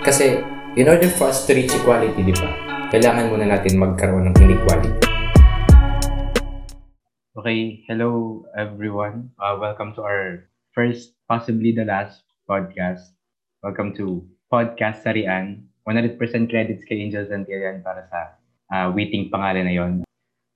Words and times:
Kasi, 0.00 0.40
in 0.80 0.88
order 0.88 1.12
for 1.12 1.28
us 1.28 1.44
to 1.44 1.52
reach 1.52 1.76
equality, 1.76 2.24
di 2.24 2.32
ba? 2.32 2.48
Kailangan 2.88 3.36
muna 3.36 3.52
natin 3.52 3.76
magkaroon 3.76 4.32
ng 4.32 4.36
inequality. 4.40 4.96
Okay, 7.36 7.84
hello 7.84 8.40
everyone. 8.56 9.28
Uh, 9.36 9.60
welcome 9.60 9.92
to 9.92 10.00
our 10.00 10.48
first, 10.72 11.12
possibly 11.28 11.76
the 11.76 11.84
last 11.84 12.24
podcast. 12.48 13.12
Welcome 13.60 13.92
to 14.00 14.24
Podcast 14.48 15.04
Sarian. 15.04 15.68
100% 15.84 16.16
credits 16.48 16.80
kay 16.88 17.04
Angel 17.04 17.28
Santillan 17.28 17.84
para 17.84 18.08
sa 18.08 18.40
uh, 18.72 18.88
waiting 18.96 19.28
pangalan 19.28 19.68
na 19.68 19.74
yon. 19.76 19.92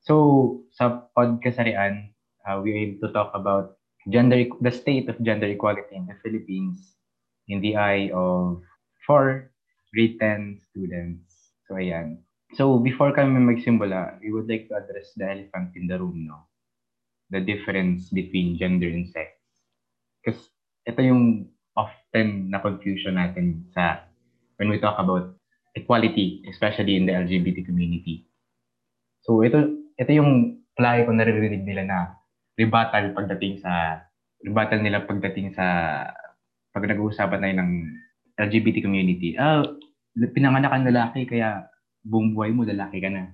So, 0.01 0.65
sa 0.73 1.05
Podcast 1.13 1.61
Sarian, 1.61 2.17
uh, 2.49 2.65
we 2.65 2.73
aim 2.73 2.91
to 3.05 3.13
talk 3.13 3.29
about 3.37 3.77
gender 4.09 4.41
the 4.65 4.73
state 4.73 5.05
of 5.13 5.21
gender 5.21 5.53
equality 5.53 6.01
in 6.01 6.09
the 6.09 6.17
Philippines 6.25 6.97
in 7.49 7.61
the 7.61 7.77
eye 7.77 8.09
of 8.09 8.65
for 9.07 9.53
grade 9.93 10.19
10 10.19 10.59
students. 10.71 11.55
So, 11.69 11.77
ayan. 11.79 12.25
So, 12.59 12.79
before 12.79 13.15
kami 13.15 13.41
magsimula, 13.41 14.21
we 14.21 14.35
would 14.35 14.51
like 14.51 14.69
to 14.69 14.79
address 14.79 15.15
the 15.17 15.27
elephant 15.31 15.73
in 15.79 15.87
the 15.87 15.97
room, 15.99 16.27
no? 16.29 16.45
The 17.33 17.41
difference 17.41 18.11
between 18.11 18.59
gender 18.59 18.91
and 18.91 19.09
sex. 19.09 19.33
Because 20.21 20.51
ito 20.85 21.01
yung 21.01 21.51
often 21.75 22.53
na 22.53 22.61
confusion 22.63 23.19
natin 23.19 23.67
sa 23.75 24.07
when 24.61 24.71
we 24.71 24.79
talk 24.79 24.95
about 25.01 25.35
equality, 25.75 26.47
especially 26.47 26.95
in 26.95 27.07
the 27.07 27.15
LGBT 27.15 27.67
community. 27.67 28.29
So, 29.27 29.43
ito, 29.43 29.83
ito 29.99 30.11
yung 30.15 30.63
play 30.79 31.03
ko 31.03 31.11
naririnig 31.11 31.67
nila 31.67 31.83
na 31.87 31.99
rebuttal 32.55 33.15
pagdating 33.15 33.63
sa 33.63 34.05
rebuttal 34.43 34.79
nila 34.83 35.07
pagdating 35.07 35.55
sa 35.55 35.67
pag 36.75 36.87
nag-uusapan 36.87 37.41
tayo 37.43 37.55
ng 37.59 37.73
LGBT 38.41 38.83
community, 38.83 39.39
ah, 39.39 39.63
pinanganak 40.19 40.75
kang 40.75 40.87
lalaki 40.87 41.27
kaya 41.27 41.71
buong 42.03 42.35
buhay 42.35 42.51
mo 42.51 42.67
lalaki 42.67 43.03
ka 43.03 43.11
na. 43.11 43.31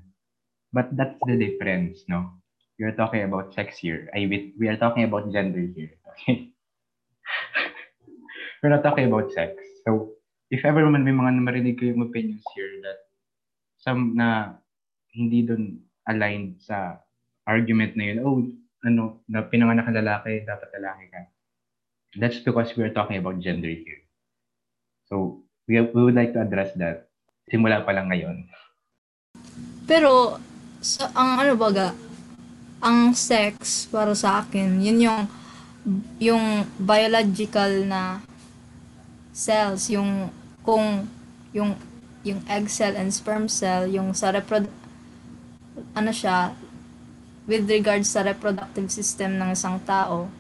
But 0.71 0.95
that's 0.95 1.19
the 1.27 1.35
difference, 1.35 2.07
no? 2.07 2.39
You're 2.79 2.97
talking 2.97 3.27
about 3.27 3.53
sex 3.53 3.77
here. 3.77 4.09
I, 4.15 4.25
we 4.31 4.69
are 4.69 4.79
talking 4.79 5.05
about 5.05 5.33
gender 5.33 5.67
here. 5.75 5.99
Okay? 6.15 6.49
We're 8.63 8.73
not 8.73 8.87
talking 8.87 9.11
about 9.11 9.33
sex. 9.33 9.57
So, 9.85 10.17
if 10.49 10.65
ever 10.65 10.85
man 10.89 11.05
may 11.05 11.13
mga 11.13 11.45
marinig 11.45 11.81
kayong 11.81 12.09
opinions 12.09 12.45
here 12.57 12.81
that 12.85 13.05
some 13.81 14.17
na 14.17 14.57
hindi 15.13 15.45
doon 15.45 15.85
aligned 16.09 16.61
sa 16.63 17.01
argument 17.45 17.97
na 17.97 18.15
yun, 18.15 18.19
oh, 18.23 18.41
ano, 18.87 19.21
na 19.29 19.45
pinanganak 19.45 19.89
ka 19.89 19.93
lalaki, 19.93 20.47
dapat 20.47 20.69
lalaki 20.77 21.05
ka. 21.13 21.21
That's 22.17 22.41
because 22.41 22.73
we're 22.77 22.95
talking 22.95 23.21
about 23.21 23.45
gender 23.45 23.71
here. 23.71 24.03
So, 25.11 25.43
we, 25.67 25.83
we 25.83 26.01
would 26.07 26.15
like 26.15 26.31
to 26.39 26.41
address 26.47 26.71
that. 26.79 27.11
Simula 27.51 27.83
pa 27.83 27.91
lang 27.91 28.07
ngayon. 28.07 28.47
Pero, 29.91 30.39
sa, 30.79 31.11
ang 31.19 31.43
ano 31.43 31.59
baga, 31.59 31.99
ang 32.79 33.13
sex 33.13 33.85
para 33.91 34.15
sa 34.15 34.41
akin, 34.41 34.79
yun 34.79 35.03
yung 35.03 35.21
yung 36.21 36.65
biological 36.79 37.85
na 37.85 38.23
cells, 39.35 39.91
yung 39.91 40.31
kung 40.63 41.05
yung 41.51 41.75
yung 42.23 42.41
egg 42.47 42.71
cell 42.71 42.95
and 42.95 43.11
sperm 43.11 43.51
cell, 43.51 43.89
yung 43.91 44.15
sa 44.15 44.31
reprodu 44.31 44.71
ano 45.97 46.13
siya, 46.15 46.55
with 47.51 47.67
regards 47.67 48.13
sa 48.13 48.23
reproductive 48.23 48.93
system 48.93 49.41
ng 49.41 49.57
isang 49.57 49.81
tao, 49.83 50.31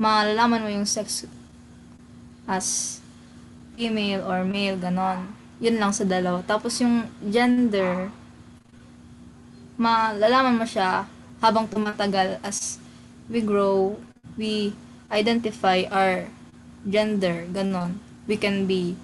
malalaman 0.00 0.62
mo 0.62 0.70
yung 0.70 0.86
sex 0.88 1.26
as 2.48 2.98
female 3.80 4.20
or 4.28 4.44
male, 4.44 4.76
ganon. 4.76 5.32
Yun 5.56 5.80
lang 5.80 5.96
sa 5.96 6.04
dalawa. 6.04 6.44
Tapos 6.44 6.76
yung 6.84 7.08
gender, 7.32 8.12
malalaman 9.80 10.60
mo 10.60 10.68
siya 10.68 11.08
habang 11.40 11.64
tumatagal 11.64 12.36
as 12.44 12.76
we 13.32 13.40
grow, 13.40 13.96
we 14.36 14.76
identify 15.08 15.88
our 15.88 16.28
gender, 16.84 17.48
ganon. 17.48 17.96
We 18.28 18.36
can 18.36 18.68
be, 18.68 19.00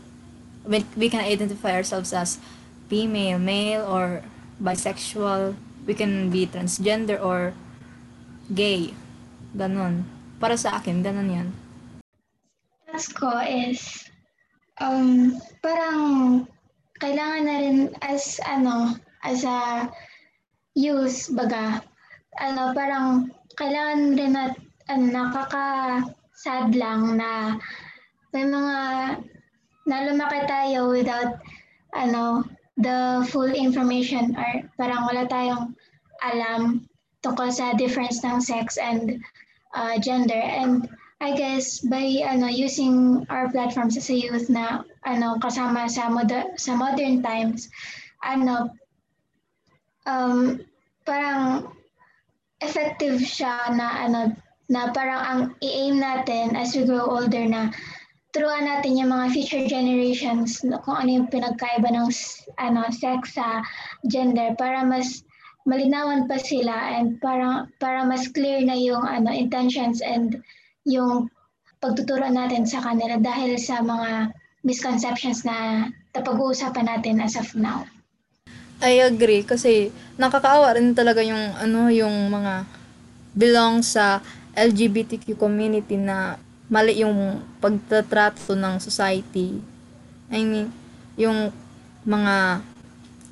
we, 0.69 0.85
we 0.93 1.09
can 1.09 1.25
identify 1.25 1.73
ourselves 1.73 2.13
as 2.13 2.37
female, 2.93 3.41
male, 3.41 3.89
or 3.89 4.21
bisexual. 4.61 5.57
We 5.89 5.97
can 5.97 6.29
be 6.29 6.45
transgender 6.45 7.17
or 7.17 7.57
gay. 8.53 8.93
Ganon. 9.57 10.05
Para 10.37 10.61
sa 10.61 10.77
akin, 10.77 11.01
ganon 11.01 11.33
yan. 11.33 11.49
Task 12.85 13.17
ko 13.17 13.33
is 13.41 14.06
um, 14.81 15.37
parang 15.65 16.01
kailangan 17.01 17.43
na 17.45 17.57
rin 17.61 17.79
as 18.01 18.41
ano, 18.45 18.97
as 19.25 19.45
a 19.45 19.89
youth 20.77 21.33
baga, 21.33 21.81
ano, 22.41 22.73
parang 22.77 23.33
kailangan 23.57 24.17
rin 24.17 24.35
at 24.37 24.55
ano, 24.89 25.05
nakaka-sad 25.13 26.77
lang 26.77 27.17
na 27.17 27.57
may 28.33 28.45
mga 28.45 28.77
na 29.87 29.97
lumaki 30.05 30.41
tayo 30.45 30.93
without 30.93 31.41
ano, 31.97 32.45
the 32.77 33.25
full 33.33 33.49
information 33.49 34.37
or 34.37 34.69
parang 34.77 35.09
wala 35.09 35.25
tayong 35.25 35.73
alam 36.21 36.85
tungkol 37.25 37.49
sa 37.49 37.73
difference 37.75 38.21
ng 38.21 38.41
sex 38.41 38.77
and 38.77 39.17
uh, 39.73 39.97
gender. 39.99 40.37
And 40.37 40.85
I 41.21 41.33
guess 41.33 41.81
by 41.81 42.05
ano 42.29 42.47
using 42.53 43.25
our 43.33 43.49
platforms 43.49 43.97
as 43.97 44.11
a 44.13 44.17
youth 44.17 44.53
na 44.53 44.85
ano 45.01 45.41
kasama 45.41 45.89
sa 45.89 46.13
moder- 46.13 46.53
sa 46.61 46.77
modern 46.77 47.25
times 47.25 47.73
ano 48.21 48.69
um 50.05 50.61
parang 51.09 51.73
effective 52.61 53.25
siya 53.25 53.73
na 53.73 54.05
ano 54.05 54.21
na 54.69 54.93
parang 54.93 55.23
ang 55.23 55.41
i-aim 55.65 55.97
natin 55.97 56.53
as 56.53 56.77
we 56.77 56.85
grow 56.85 57.09
older 57.09 57.49
na 57.49 57.73
turuan 58.37 58.69
natin 58.69 59.01
yung 59.01 59.09
mga 59.09 59.33
future 59.33 59.65
generations 59.65 60.61
kung 60.85 60.97
ano 61.01 61.11
yung 61.23 61.29
pinagkaiba 61.33 61.89
ng 61.89 62.13
ano 62.61 62.81
sex 62.93 63.41
sa 63.41 63.65
gender 64.05 64.53
para 64.61 64.85
mas 64.85 65.25
malinawan 65.65 66.29
pa 66.29 66.37
sila 66.37 66.93
and 66.93 67.17
para 67.25 67.65
para 67.81 68.05
mas 68.05 68.29
clear 68.29 68.61
na 68.63 68.77
yung 68.77 69.03
ano 69.03 69.33
intentions 69.33 70.05
and 70.05 70.45
yung 70.87 71.27
pagtuturo 71.83 72.31
natin 72.31 72.65
sa 72.65 72.81
kanila 72.81 73.19
dahil 73.19 73.59
sa 73.59 73.83
mga 73.83 74.33
misconceptions 74.63 75.45
na 75.45 75.91
napag-uusapan 76.15 76.87
natin 76.87 77.21
as 77.21 77.37
of 77.37 77.53
now. 77.59 77.85
I 78.81 79.03
agree 79.05 79.45
kasi 79.45 79.89
nakakaawa 80.21 80.77
rin 80.77 80.93
talaga 80.93 81.25
yung 81.25 81.57
ano 81.57 81.89
yung 81.89 82.29
mga 82.29 82.69
belong 83.37 83.85
sa 83.85 84.21
LGBTQ 84.57 85.37
community 85.37 86.01
na 86.01 86.41
mali 86.67 87.05
yung 87.05 87.45
pagtatrato 87.61 88.57
ng 88.57 88.81
society. 88.81 89.61
I 90.33 90.41
mean, 90.43 90.73
yung 91.15 91.53
mga 92.03 92.65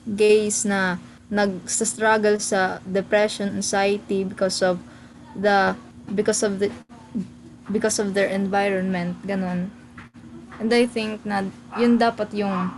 gays 0.05 0.69
na 0.69 1.01
nag-struggle 1.33 2.39
sa 2.39 2.79
depression, 2.85 3.59
anxiety 3.59 4.23
because 4.29 4.61
of 4.61 4.79
the 5.35 5.73
because 6.13 6.45
of 6.45 6.61
the 6.61 6.69
because 7.71 8.01
of 8.01 8.13
their 8.13 8.29
environment, 8.29 9.17
ganun. 9.25 9.73
And 10.61 10.71
I 10.71 10.87
think 10.87 11.25
na 11.27 11.47
yun 11.79 11.99
dapat 11.99 12.31
yung 12.37 12.71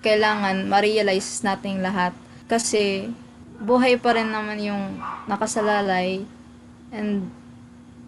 kailangan 0.00 0.70
ma-realize 0.70 1.42
nating 1.42 1.82
lahat. 1.82 2.14
Kasi 2.46 3.10
buhay 3.58 3.98
pa 3.98 4.14
rin 4.14 4.30
naman 4.30 4.62
yung 4.62 5.00
nakasalalay 5.26 6.22
and 6.94 7.26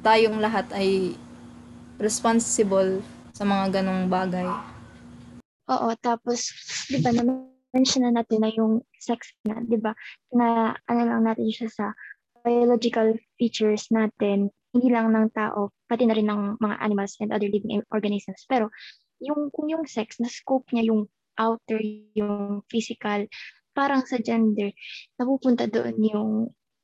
tayong 0.06 0.38
lahat 0.38 0.68
ay 0.72 1.18
responsible 1.98 3.02
sa 3.34 3.42
mga 3.42 3.82
ganong 3.82 4.06
bagay. 4.06 4.46
Oo, 5.68 5.92
tapos, 6.00 6.54
di 6.88 7.02
ba, 7.02 7.12
na-mention 7.12 8.08
na 8.08 8.22
natin 8.22 8.40
na 8.40 8.50
yung 8.54 8.80
sex 8.96 9.34
na, 9.44 9.60
di 9.60 9.76
ba, 9.76 9.92
na 10.32 10.72
ano 10.88 11.00
lang 11.04 11.22
natin 11.26 11.50
siya 11.50 11.68
sa 11.68 11.84
biological 12.46 13.18
features 13.36 13.90
natin 13.92 14.48
hindi 14.72 14.88
lang 14.92 15.12
ng 15.12 15.32
tao, 15.32 15.72
pati 15.88 16.04
na 16.04 16.14
rin 16.16 16.28
ng 16.28 16.60
mga 16.60 16.76
animals 16.84 17.16
and 17.24 17.32
other 17.32 17.48
living 17.48 17.80
organisms. 17.88 18.44
Pero 18.44 18.68
yung 19.22 19.48
kung 19.50 19.72
yung 19.72 19.88
sex, 19.88 20.20
na 20.20 20.28
scope 20.28 20.68
niya 20.70 20.92
yung 20.92 21.08
outer, 21.38 21.80
yung 22.14 22.62
physical, 22.68 23.24
parang 23.72 24.02
sa 24.04 24.18
gender, 24.18 24.74
napupunta 25.16 25.70
doon 25.70 25.96
yung 26.02 26.30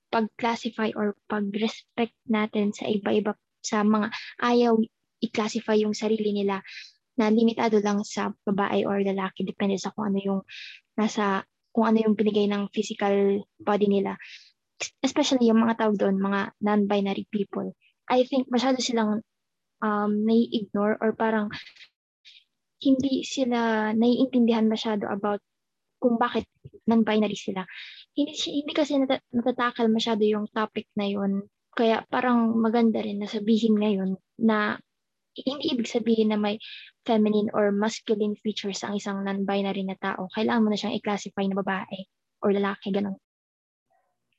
pag-classify 0.08 0.94
or 0.94 1.18
pag-respect 1.26 2.14
natin 2.30 2.70
sa 2.70 2.86
iba-iba, 2.86 3.34
sa 3.64 3.82
mga 3.82 4.14
ayaw 4.38 4.78
i-classify 5.18 5.74
yung 5.82 5.96
sarili 5.96 6.30
nila 6.30 6.62
na 7.18 7.30
limitado 7.30 7.82
lang 7.82 8.02
sa 8.06 8.30
babae 8.46 8.86
or 8.86 9.02
lalaki, 9.02 9.42
depende 9.42 9.78
sa 9.78 9.90
kung 9.94 10.14
ano 10.14 10.18
yung 10.22 10.40
nasa, 10.94 11.42
kung 11.74 11.90
ano 11.90 12.02
yung 12.06 12.14
binigay 12.14 12.46
ng 12.46 12.70
physical 12.70 13.42
body 13.58 13.90
nila 13.90 14.14
especially 15.04 15.48
yung 15.48 15.62
mga 15.62 15.80
tawag 15.80 15.96
doon, 16.00 16.16
mga 16.20 16.52
non-binary 16.60 17.24
people, 17.30 17.72
I 18.10 18.28
think 18.28 18.50
masyado 18.52 18.80
silang 18.80 19.24
um, 19.80 20.12
nai-ignore 20.24 21.00
or 21.00 21.16
parang 21.16 21.48
hindi 22.84 23.24
sila 23.24 23.92
naiintindihan 23.96 24.68
masyado 24.68 25.08
about 25.08 25.40
kung 25.96 26.20
bakit 26.20 26.44
non-binary 26.84 27.36
sila. 27.36 27.64
Hindi, 28.12 28.36
hindi 28.36 28.72
kasi 28.76 29.00
nat- 29.00 29.24
natatakal 29.32 29.88
masyado 29.88 30.20
yung 30.20 30.52
topic 30.52 30.92
na 31.00 31.08
yun. 31.08 31.48
Kaya 31.72 32.04
parang 32.06 32.54
maganda 32.60 33.00
rin 33.00 33.24
na 33.24 33.28
sabihin 33.28 33.80
ngayon 33.80 34.20
na 34.44 34.76
hindi 35.34 35.74
ibig 35.74 35.90
sabihin 35.90 36.30
na 36.30 36.38
may 36.38 36.60
feminine 37.02 37.50
or 37.50 37.74
masculine 37.74 38.38
features 38.38 38.84
ang 38.86 39.00
isang 39.00 39.24
non-binary 39.24 39.82
na 39.82 39.98
tao. 39.98 40.30
Kailangan 40.30 40.62
mo 40.62 40.68
na 40.70 40.78
siyang 40.78 40.94
i-classify 41.00 41.42
na 41.48 41.58
babae 41.58 42.06
or 42.44 42.54
lalaki, 42.54 42.94
ganun. 42.94 43.18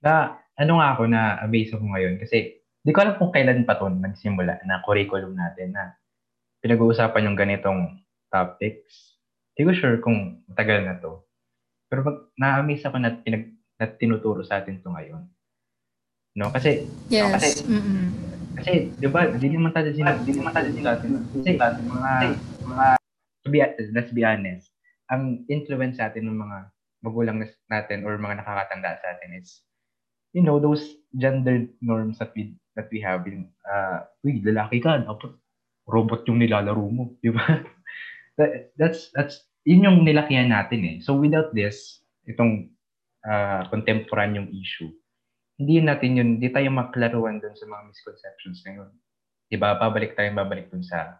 Na, 0.06 0.38
ano 0.56 0.78
nga 0.78 0.88
ako 0.94 1.04
na 1.10 1.42
amaze 1.42 1.74
ako 1.74 1.84
ngayon 1.84 2.22
kasi 2.22 2.62
di 2.86 2.92
ko 2.94 3.02
alam 3.02 3.18
kung 3.18 3.34
kailan 3.34 3.66
pa 3.66 3.76
to 3.82 3.90
nagsimula 3.90 4.62
na 4.64 4.86
curriculum 4.86 5.34
natin 5.34 5.74
na 5.74 5.98
pinag-uusapan 6.62 7.26
yung 7.26 7.38
ganitong 7.38 8.06
topics. 8.30 9.18
Hindi 9.54 9.62
ko 9.66 9.72
sure 9.74 9.98
kung 10.00 10.46
matagal 10.50 10.86
na 10.86 11.02
to. 11.02 11.26
Pero 11.90 12.02
pag 12.06 12.18
na-amaze 12.38 12.86
ako 12.86 12.98
na, 13.02 13.18
pinag, 13.22 13.54
na 13.78 13.86
tinuturo 13.90 14.42
sa 14.42 14.62
atin 14.62 14.82
to 14.82 14.90
ngayon. 14.90 15.26
No? 16.36 16.52
Kasi, 16.52 16.90
Yes. 17.08 17.32
kasi, 17.32 17.48
Mm-mm. 17.70 18.06
kasi, 18.60 18.72
di 18.98 19.08
ba, 19.08 19.30
hindi 19.30 19.48
naman 19.54 19.72
tayo 19.72 19.94
sila, 19.94 20.18
hindi 20.20 20.34
naman 20.36 20.52
tayo 20.52 20.70
sila, 20.74 20.90
kasi, 21.00 21.50
mga, 21.56 22.12
mga, 22.66 22.86
to 23.46 23.48
be, 23.54 23.60
let's 23.96 24.12
be 24.12 24.26
honest, 24.26 24.74
ang 25.08 25.46
influence 25.48 26.02
sa 26.02 26.12
atin 26.12 26.28
ng 26.28 26.36
mga 26.36 26.58
magulang 27.06 27.38
natin 27.72 28.04
or 28.04 28.18
mga 28.18 28.42
nakakatanda 28.42 29.00
sa 29.00 29.16
atin 29.16 29.38
is, 29.38 29.64
you 30.36 30.44
know, 30.44 30.60
those 30.60 31.00
gender 31.16 31.64
norms 31.80 32.20
that 32.20 32.36
we, 32.36 32.60
that 32.76 32.92
we 32.92 33.00
have 33.00 33.24
in, 33.24 33.48
uh, 33.64 34.04
uy, 34.28 34.44
lalaki 34.44 34.84
ka, 34.84 35.00
dapat 35.00 35.32
robot 35.88 36.28
yung 36.28 36.44
nilalaro 36.44 36.84
mo, 36.92 37.16
di 37.24 37.32
ba? 37.32 37.64
That, 38.36 38.76
that's, 38.76 39.16
that's, 39.16 39.48
yun 39.64 39.88
yung 39.88 40.04
nilakihan 40.04 40.52
natin 40.52 40.84
eh. 40.84 40.96
So 41.00 41.16
without 41.16 41.56
this, 41.56 42.04
itong 42.28 42.68
uh, 43.24 43.64
contemporary 43.72 44.44
issue, 44.52 44.92
hindi 45.56 45.80
natin 45.80 46.20
yun, 46.20 46.30
hindi 46.36 46.52
tayo 46.52 46.68
maklaruan 46.68 47.40
dun 47.40 47.56
sa 47.56 47.64
mga 47.72 47.88
misconceptions 47.88 48.60
na 48.68 48.84
yun. 48.84 48.90
Diba? 49.48 49.80
Babalik 49.80 50.20
tayo, 50.20 50.36
babalik 50.36 50.68
dun 50.68 50.84
sa 50.84 51.16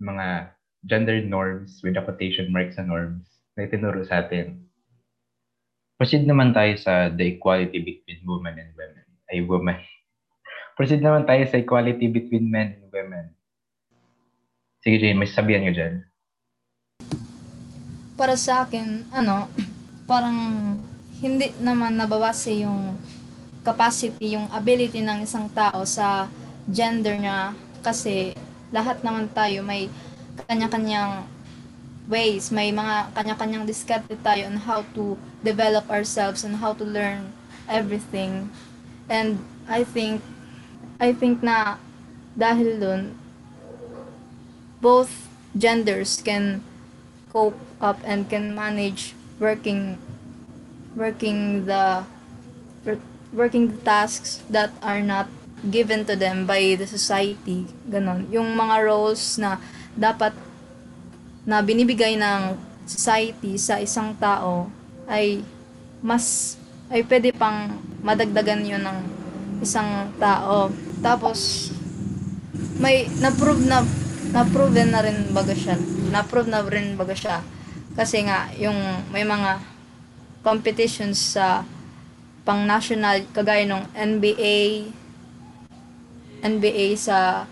mga 0.00 0.56
gender 0.88 1.20
norms 1.20 1.84
with 1.84 1.92
the 1.92 2.00
quotation 2.00 2.48
marks 2.48 2.80
sa 2.80 2.88
norms 2.88 3.28
na 3.52 3.68
itinuro 3.68 4.00
sa 4.08 4.24
atin. 4.24 4.64
Proceed 6.00 6.24
naman 6.24 6.56
tayo 6.56 6.72
sa 6.80 7.12
the 7.12 7.36
equality 7.36 7.76
between 7.76 8.24
women 8.24 8.56
and 8.56 8.72
women. 8.72 9.04
Ay, 9.28 9.44
women. 9.44 9.76
Proceed 10.80 11.04
naman 11.04 11.28
tayo 11.28 11.44
sa 11.44 11.60
equality 11.60 12.08
between 12.08 12.48
men 12.48 12.80
and 12.80 12.88
women. 12.88 13.36
Sige, 14.80 14.96
Jane, 14.96 15.20
may 15.20 15.28
sabihan 15.28 15.60
nyo 15.60 15.76
dyan. 15.76 16.08
para 18.20 18.36
sa 18.36 18.68
akin, 18.68 19.08
ano, 19.16 19.48
parang 20.04 20.36
hindi 21.24 21.48
naman 21.56 21.96
nababase 21.96 22.52
yung 22.60 23.00
capacity, 23.64 24.36
yung 24.36 24.44
ability 24.52 25.00
ng 25.00 25.24
isang 25.24 25.48
tao 25.48 25.88
sa 25.88 26.28
gender 26.68 27.16
niya 27.16 27.56
kasi 27.80 28.36
lahat 28.76 29.00
naman 29.00 29.24
tayo 29.32 29.64
may 29.64 29.88
kanya-kanyang 30.44 31.24
ways, 32.10 32.50
may 32.50 32.74
mga 32.74 33.14
kanya-kanyang 33.14 33.64
diskarte 33.64 34.18
tayo 34.18 34.50
on 34.50 34.66
how 34.66 34.82
to 34.92 35.14
develop 35.46 35.86
ourselves 35.86 36.42
and 36.42 36.58
how 36.58 36.74
to 36.74 36.82
learn 36.82 37.30
everything. 37.70 38.50
And 39.06 39.46
I 39.70 39.86
think 39.86 40.20
I 40.98 41.14
think 41.14 41.40
na 41.40 41.78
dahil 42.34 42.82
dun 42.82 43.02
both 44.82 45.30
genders 45.54 46.18
can 46.18 46.66
cope 47.30 47.56
up 47.78 48.02
and 48.02 48.26
can 48.26 48.52
manage 48.52 49.14
working 49.38 49.96
working 50.98 51.70
the 51.70 52.02
work- 52.82 53.10
working 53.30 53.70
the 53.70 53.80
tasks 53.86 54.42
that 54.50 54.74
are 54.82 55.00
not 55.00 55.30
given 55.70 56.02
to 56.08 56.18
them 56.18 56.48
by 56.48 56.74
the 56.74 56.88
society. 56.88 57.70
Ganon. 57.86 58.26
Yung 58.34 58.56
mga 58.56 58.76
roles 58.82 59.38
na 59.38 59.62
dapat 59.94 60.34
na 61.48 61.64
binibigay 61.64 62.16
ng 62.20 62.56
society 62.84 63.56
sa 63.56 63.80
isang 63.80 64.12
tao 64.16 64.68
ay 65.06 65.44
mas 66.00 66.56
ay 66.90 67.06
pwede 67.06 67.30
pang 67.30 67.78
madagdagan 68.02 68.66
yun 68.66 68.82
ng 68.82 68.98
isang 69.62 70.10
tao 70.18 70.72
tapos 71.00 71.70
may 72.80 73.08
na-prove 73.20 73.64
na 73.68 73.84
na-proven 74.30 74.94
na 74.94 75.02
rin 75.02 75.34
baga 75.34 75.52
siya. 75.52 75.76
Na-prove 76.14 76.48
na 76.48 76.62
rin 76.62 76.94
baga 76.94 77.14
siya. 77.18 77.42
Kasi 77.98 78.22
nga, 78.22 78.46
yung 78.54 78.78
may 79.10 79.26
mga 79.26 79.58
competitions 80.46 81.34
sa 81.34 81.66
pang 82.46 82.64
national 82.64 83.28
kagaya 83.36 83.68
ng 83.68 83.84
NBA 83.92 84.88
NBA 86.40 86.96
sa 86.96 87.44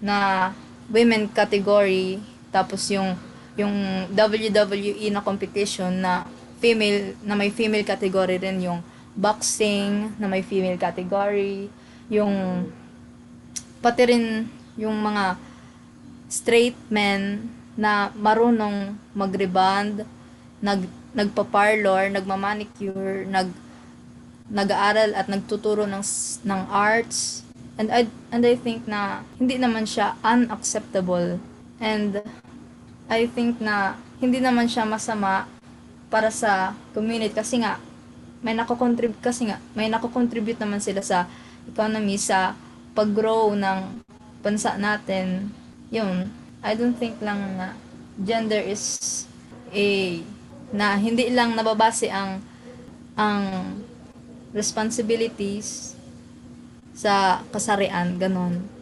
na 0.00 0.48
women 0.88 1.28
category 1.28 2.16
tapos 2.54 2.86
yung 2.94 3.18
yung 3.58 3.74
WWE 4.14 5.10
na 5.10 5.22
competition 5.22 5.90
na 5.90 6.22
female 6.62 7.18
na 7.26 7.34
may 7.34 7.50
female 7.50 7.82
category 7.82 8.38
rin 8.38 8.62
yung 8.62 8.78
boxing 9.14 10.14
na 10.18 10.26
may 10.30 10.46
female 10.46 10.78
category 10.78 11.66
yung 12.06 12.66
pati 13.82 14.02
rin 14.06 14.46
yung 14.78 14.96
mga 15.02 15.38
straight 16.30 16.74
men 16.90 17.46
na 17.74 18.10
marunong 18.14 18.94
mag-rebond, 19.14 20.06
nag 20.62 20.86
nagpa-parlor, 21.14 22.10
nagma-manicure, 22.10 23.22
nag 23.30 23.50
nag-aaral 24.50 25.14
at 25.14 25.30
nagtuturo 25.30 25.86
ng 25.86 26.02
ng 26.42 26.62
arts. 26.70 27.46
And 27.78 27.90
I 27.90 28.06
and 28.30 28.42
I 28.46 28.54
think 28.58 28.86
na 28.86 29.22
hindi 29.38 29.58
naman 29.58 29.86
siya 29.86 30.18
unacceptable. 30.22 31.38
And 31.82 32.22
I 33.10 33.26
think 33.30 33.58
na 33.58 33.98
hindi 34.22 34.38
naman 34.40 34.70
siya 34.70 34.86
masama 34.86 35.46
para 36.08 36.30
sa 36.30 36.72
community 36.94 37.34
kasi 37.34 37.60
nga 37.60 37.82
may 38.44 38.54
nako-contribute 38.54 39.20
kasi 39.24 39.48
nga 39.48 39.58
may 39.72 39.88
nako-contribute 39.88 40.60
naman 40.60 40.78
sila 40.78 41.00
sa 41.00 41.26
economy 41.66 42.20
sa 42.20 42.54
pag-grow 42.94 43.56
ng 43.56 44.04
bansa 44.44 44.76
natin. 44.76 45.50
Yun, 45.88 46.28
I 46.60 46.76
don't 46.76 46.94
think 46.96 47.18
lang 47.24 47.40
na 47.56 47.74
gender 48.20 48.62
is 48.62 49.24
a 49.74 50.20
na 50.70 50.94
hindi 50.94 51.28
lang 51.34 51.56
nababase 51.58 52.08
ang 52.12 52.40
ang 53.18 53.74
responsibilities 54.54 55.98
sa 56.94 57.42
kasarian, 57.50 58.16
ganon. 58.22 58.73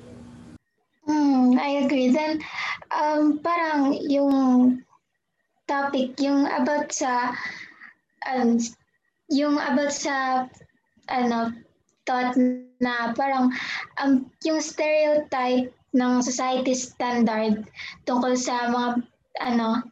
Hmm, 1.07 1.59
I 1.59 1.83
agree. 1.85 2.11
Then, 2.11 2.41
um, 2.95 3.39
parang 3.43 3.95
yung 4.07 4.85
topic, 5.67 6.19
yung 6.23 6.47
about 6.47 6.93
sa, 6.95 7.35
um, 8.27 8.59
yung 9.31 9.59
about 9.59 9.93
sa, 9.93 10.47
ano, 11.11 11.51
thought 12.07 12.35
na 12.83 13.15
parang 13.15 13.51
um, 14.03 14.27
yung 14.43 14.59
stereotype 14.63 15.71
ng 15.95 16.23
society 16.23 16.75
standard 16.75 17.67
tungkol 18.07 18.35
sa 18.39 18.71
mga, 18.71 19.03
ano, 19.43 19.83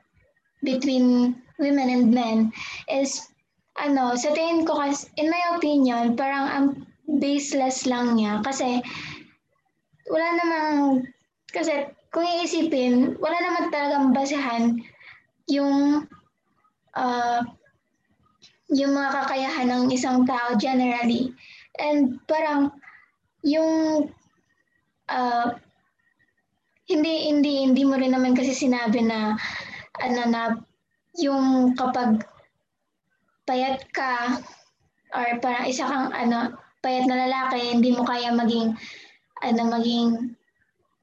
between 0.62 1.34
women 1.58 1.88
and 1.90 2.06
men 2.14 2.38
is, 2.86 3.30
ano, 3.78 4.14
sa 4.14 4.30
tingin 4.34 4.62
ko 4.66 4.78
kasi, 4.78 5.10
in 5.18 5.26
my 5.30 5.42
opinion, 5.58 6.14
parang 6.14 6.46
ang 6.50 6.66
baseless 7.18 7.86
lang 7.90 8.14
niya 8.14 8.38
kasi 8.46 8.78
wala 10.10 10.28
namang, 10.42 11.06
kasi 11.54 11.86
kung 12.10 12.26
iisipin, 12.26 13.14
wala 13.22 13.38
naman 13.38 13.70
talagang 13.70 14.10
basehan 14.10 14.82
yung 15.46 16.04
uh, 16.98 17.40
yung 18.70 18.92
mga 18.94 19.10
kakayahan 19.22 19.68
ng 19.70 19.84
isang 19.94 20.26
tao 20.26 20.54
generally. 20.58 21.30
And 21.78 22.18
parang 22.26 22.74
yung 23.46 24.10
uh, 25.10 25.48
hindi 26.90 27.30
hindi 27.30 27.66
hindi 27.66 27.82
mo 27.86 27.94
rin 27.94 28.14
naman 28.14 28.34
kasi 28.34 28.50
sinabi 28.54 29.06
na 29.06 29.38
ano 30.02 30.22
na 30.26 30.42
yung 31.18 31.74
kapag 31.78 32.26
payat 33.46 33.86
ka 33.94 34.38
or 35.14 35.26
parang 35.42 35.66
isa 35.66 35.86
kang 35.86 36.10
ano 36.14 36.54
payat 36.82 37.06
na 37.06 37.26
lalaki 37.26 37.74
hindi 37.74 37.90
mo 37.94 38.02
kaya 38.06 38.34
maging 38.34 38.74
ano 39.40 39.60
maging 39.72 40.36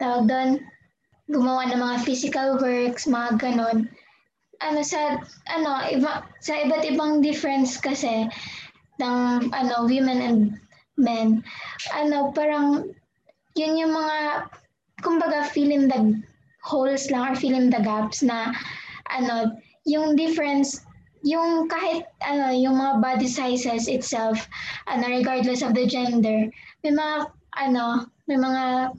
tawag 0.02 0.30
doon? 0.30 0.50
Gumawa 1.28 1.68
ng 1.68 1.82
mga 1.82 1.98
physical 2.08 2.58
works 2.62 3.10
mga 3.10 3.38
ganon. 3.42 3.90
Ano 4.64 4.82
sa 4.82 5.22
ano 5.52 5.70
iba 5.92 6.26
sa 6.42 6.58
iba't 6.58 6.84
ibang 6.88 7.22
difference 7.22 7.78
kasi 7.78 8.26
ng 8.98 9.18
ano 9.54 9.74
women 9.86 10.20
and 10.24 10.42
men. 10.98 11.44
Ano 11.94 12.34
parang 12.34 12.90
yun 13.54 13.78
yung 13.78 13.94
mga 13.94 14.50
kumbaga 15.06 15.46
fill 15.54 15.70
in 15.70 15.86
the 15.90 16.02
holes 16.64 17.10
lang 17.14 17.34
or 17.34 17.36
fill 17.38 17.54
in 17.54 17.70
the 17.70 17.82
gaps 17.82 18.26
na 18.26 18.54
ano, 19.14 19.56
yung 19.88 20.20
difference 20.20 20.84
yung 21.26 21.66
kahit 21.66 22.06
ano 22.22 22.54
yung 22.54 22.78
mga 22.78 23.02
body 23.02 23.26
sizes 23.26 23.90
itself 23.90 24.46
ano 24.86 25.10
regardless 25.10 25.66
of 25.66 25.74
the 25.74 25.88
gender 25.90 26.46
may 26.86 26.94
mga 26.94 27.26
ano 27.58 28.06
may 28.28 28.38
mga 28.40 28.94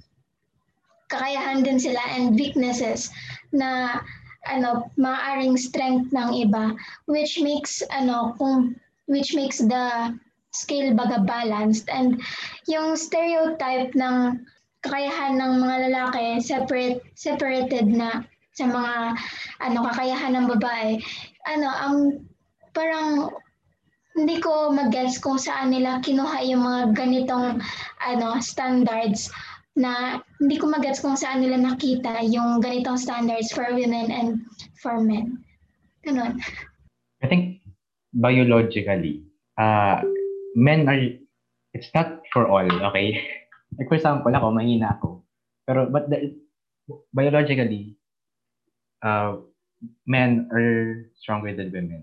kakayahan 1.08 1.64
din 1.64 1.80
sila 1.80 2.00
and 2.16 2.36
weaknesses 2.36 3.08
na 3.52 4.00
ano 4.48 4.88
maaaring 4.96 5.56
strength 5.56 6.08
ng 6.12 6.30
iba 6.48 6.72
which 7.08 7.40
makes 7.40 7.84
ano 7.92 8.36
kung 8.40 8.76
which 9.08 9.32
makes 9.32 9.60
the 9.60 10.12
scale 10.52 10.96
baga 10.96 11.20
balanced. 11.24 11.88
And 11.92 12.20
yung 12.68 12.96
stereotype 12.96 13.92
ng 13.96 14.44
kakayahan 14.80 15.36
ng 15.36 15.52
mga 15.60 15.76
lalaki 15.90 16.40
separate 16.40 17.02
separated 17.18 17.88
na 17.88 18.24
sa 18.54 18.64
mga 18.66 18.94
ano 19.62 19.78
kakayahan 19.90 20.32
ng 20.38 20.46
babae 20.58 20.98
ano 21.50 21.68
ang 21.68 21.96
parang 22.74 23.30
hindi 24.18 24.42
ko 24.42 24.74
mag-guess 24.74 25.22
kung 25.22 25.38
saan 25.38 25.70
nila 25.70 26.02
kinuha 26.02 26.42
yung 26.42 26.66
mga 26.66 26.82
ganitong 26.98 27.62
ano 28.02 28.26
standards 28.42 29.30
na 29.78 30.18
hindi 30.42 30.58
ko 30.58 30.66
mag-gets 30.66 30.98
kung 30.98 31.14
saan 31.14 31.38
nila 31.38 31.54
nakita 31.54 32.18
yung 32.26 32.58
ganitong 32.58 32.98
standards 32.98 33.54
for 33.54 33.70
women 33.70 34.10
and 34.10 34.42
for 34.82 34.98
men. 34.98 35.38
Ganon. 36.02 36.42
I 37.22 37.26
think 37.30 37.62
biologically, 38.10 39.22
uh, 39.54 40.02
men 40.58 40.90
are, 40.90 40.98
it's 41.78 41.94
not 41.94 42.26
for 42.34 42.50
all, 42.50 42.66
okay? 42.90 43.22
Like 43.78 43.86
for 43.86 43.94
example, 43.94 44.34
ako, 44.34 44.50
mahina 44.50 44.98
ako. 44.98 45.22
Pero, 45.62 45.86
but 45.86 46.10
the, 46.10 46.34
biologically, 47.14 47.94
uh, 49.06 49.38
men 50.10 50.50
are 50.50 51.06
stronger 51.14 51.54
than 51.54 51.70
women. 51.70 52.02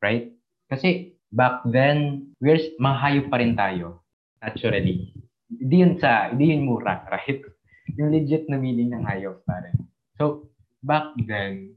Right? 0.00 0.32
Kasi 0.70 1.18
back 1.34 1.66
then, 1.66 2.30
we're, 2.38 2.62
mahayop 2.78 3.26
pa 3.26 3.42
rin 3.42 3.58
tayo, 3.58 4.06
naturally. 4.38 5.10
Hindi 5.50 5.76
yun 5.82 5.94
sa, 5.98 6.30
hindi 6.30 6.54
yun 6.54 6.62
mura, 6.62 7.02
right? 7.12 7.42
Yung 7.98 8.14
legit 8.14 8.46
na 8.46 8.54
meaning 8.54 8.94
ng 8.94 9.02
hayop 9.02 9.42
pa 9.42 9.66
rin. 9.66 9.76
So, 10.14 10.46
back 10.86 11.10
then, 11.26 11.74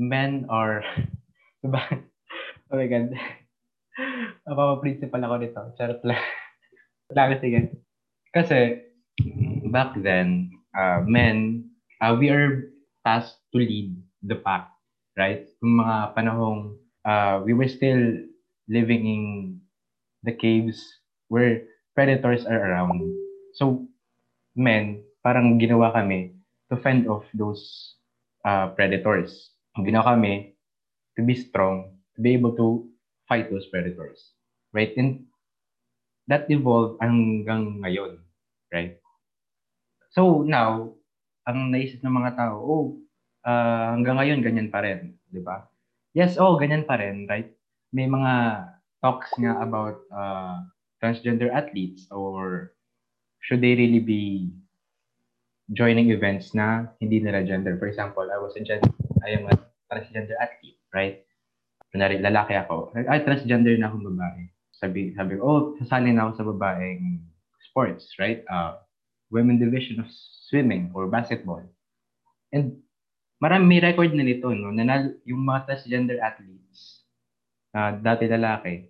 men 0.00 0.48
are, 0.48 0.80
diba? 1.62 1.84
Oh 2.72 2.80
my 2.80 2.88
God. 2.88 3.12
Mapapa-principal 4.48 5.20
ako 5.20 5.34
nito. 5.36 5.62
Charot 5.76 6.00
lang. 6.08 6.24
Lang, 7.12 7.36
sige. 7.36 7.60
Kasi, 8.32 8.88
back 9.68 9.92
then, 10.00 10.48
uh, 10.72 11.04
men, 11.04 11.68
uh, 12.00 12.16
we 12.16 12.32
are 12.32 12.72
tasked 13.04 13.44
to 13.52 13.60
lead 13.60 13.92
the 14.24 14.40
pack, 14.40 14.72
right? 15.20 15.44
Yung 15.60 15.84
mga 15.84 16.16
panahong 16.16 16.80
uh, 17.04 17.42
we 17.44 17.52
were 17.52 17.68
still 17.68 18.18
living 18.68 19.02
in 19.06 19.22
the 20.22 20.32
caves 20.32 20.80
where 21.28 21.62
predators 21.94 22.46
are 22.46 22.58
around. 22.58 23.02
So, 23.54 23.86
men, 24.56 25.02
parang 25.22 25.58
ginawa 25.60 25.92
kami 25.92 26.34
to 26.70 26.76
fend 26.78 27.06
off 27.06 27.24
those 27.34 27.94
uh, 28.44 28.72
predators. 28.72 29.52
Ginawa 29.76 30.16
kami 30.16 30.54
to 31.16 31.22
be 31.22 31.34
strong, 31.34 31.96
to 32.16 32.20
be 32.22 32.32
able 32.32 32.56
to 32.56 32.88
fight 33.28 33.50
those 33.50 33.66
predators. 33.68 34.32
Right? 34.72 34.92
And 34.96 35.28
that 36.28 36.48
evolved 36.48 37.00
hanggang 37.00 37.82
ngayon. 37.84 38.22
Right? 38.72 38.96
So, 40.12 40.44
now, 40.44 40.92
ang 41.48 41.72
naisip 41.72 42.04
ng 42.04 42.12
mga 42.12 42.36
tao, 42.36 42.56
oh, 42.60 42.86
uh, 43.44 43.96
hanggang 43.96 44.20
ngayon, 44.20 44.44
ganyan 44.44 44.68
pa 44.68 44.84
rin. 44.84 45.16
Di 45.28 45.40
ba? 45.40 45.71
Yes, 46.12 46.36
oh, 46.36 46.60
ganyan 46.60 46.84
pa 46.84 47.00
rin, 47.00 47.24
right? 47.24 47.48
May 47.92 48.04
mga 48.04 48.64
talks 49.00 49.32
nga 49.40 49.56
about 49.64 49.96
uh, 50.12 50.60
transgender 51.00 51.48
athletes 51.48 52.06
or 52.12 52.72
should 53.40 53.64
they 53.64 53.74
really 53.74 54.00
be 54.00 54.52
joining 55.72 56.12
events 56.12 56.52
na 56.52 56.92
hindi 57.00 57.18
nila 57.24 57.42
gender. 57.42 57.80
For 57.80 57.88
example, 57.88 58.28
I 58.28 58.38
was 58.38 58.54
a 58.56 58.62
gen 58.62 58.84
I 59.24 59.40
am 59.40 59.48
a 59.48 59.56
transgender 59.88 60.36
athlete, 60.36 60.78
right? 60.92 61.24
Kunwari, 61.92 62.20
lalaki 62.20 62.56
ako. 62.56 62.92
Ay, 63.08 63.24
transgender 63.24 63.76
na 63.80 63.88
akong 63.88 64.04
babae. 64.04 64.48
Sabi, 64.72 65.16
sabi 65.16 65.38
ko, 65.38 65.42
oh, 65.44 65.60
sasali 65.80 66.10
na 66.12 66.28
ako 66.28 66.32
sa 66.36 66.46
babaeng 66.48 67.20
sports, 67.68 68.16
right? 68.20 68.44
Uh, 68.48 68.80
women 69.32 69.56
division 69.56 70.00
of 70.02 70.08
swimming 70.48 70.92
or 70.92 71.08
basketball. 71.08 71.62
And 72.52 72.84
marami 73.42 73.64
may 73.66 73.80
record 73.82 74.14
na 74.14 74.22
nito, 74.22 74.54
no? 74.54 74.70
Na 74.70 75.10
yung 75.26 75.42
mga 75.42 75.66
transgender 75.66 76.22
athletes, 76.22 77.02
uh, 77.74 77.98
dati 77.98 78.30
lalaki, 78.30 78.86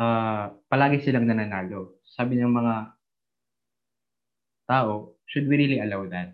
uh, 0.00 0.56
palagi 0.72 1.04
silang 1.04 1.28
nananalo. 1.28 2.00
Sabi 2.08 2.40
ng 2.40 2.48
mga 2.48 2.74
tao, 4.64 5.12
should 5.28 5.44
we 5.44 5.60
really 5.60 5.84
allow 5.84 6.08
that? 6.08 6.32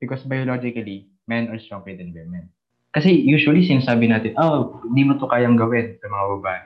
Because 0.00 0.24
biologically, 0.24 1.12
men 1.28 1.52
are 1.52 1.60
stronger 1.60 1.92
than 1.92 2.16
women. 2.16 2.48
Kasi 2.92 3.12
usually 3.12 3.64
sinasabi 3.64 4.08
natin, 4.08 4.32
oh, 4.40 4.80
hindi 4.88 5.04
mo 5.04 5.16
to 5.20 5.28
kayang 5.28 5.56
gawin 5.60 5.96
sa 6.00 6.08
mga 6.08 6.26
babae. 6.40 6.64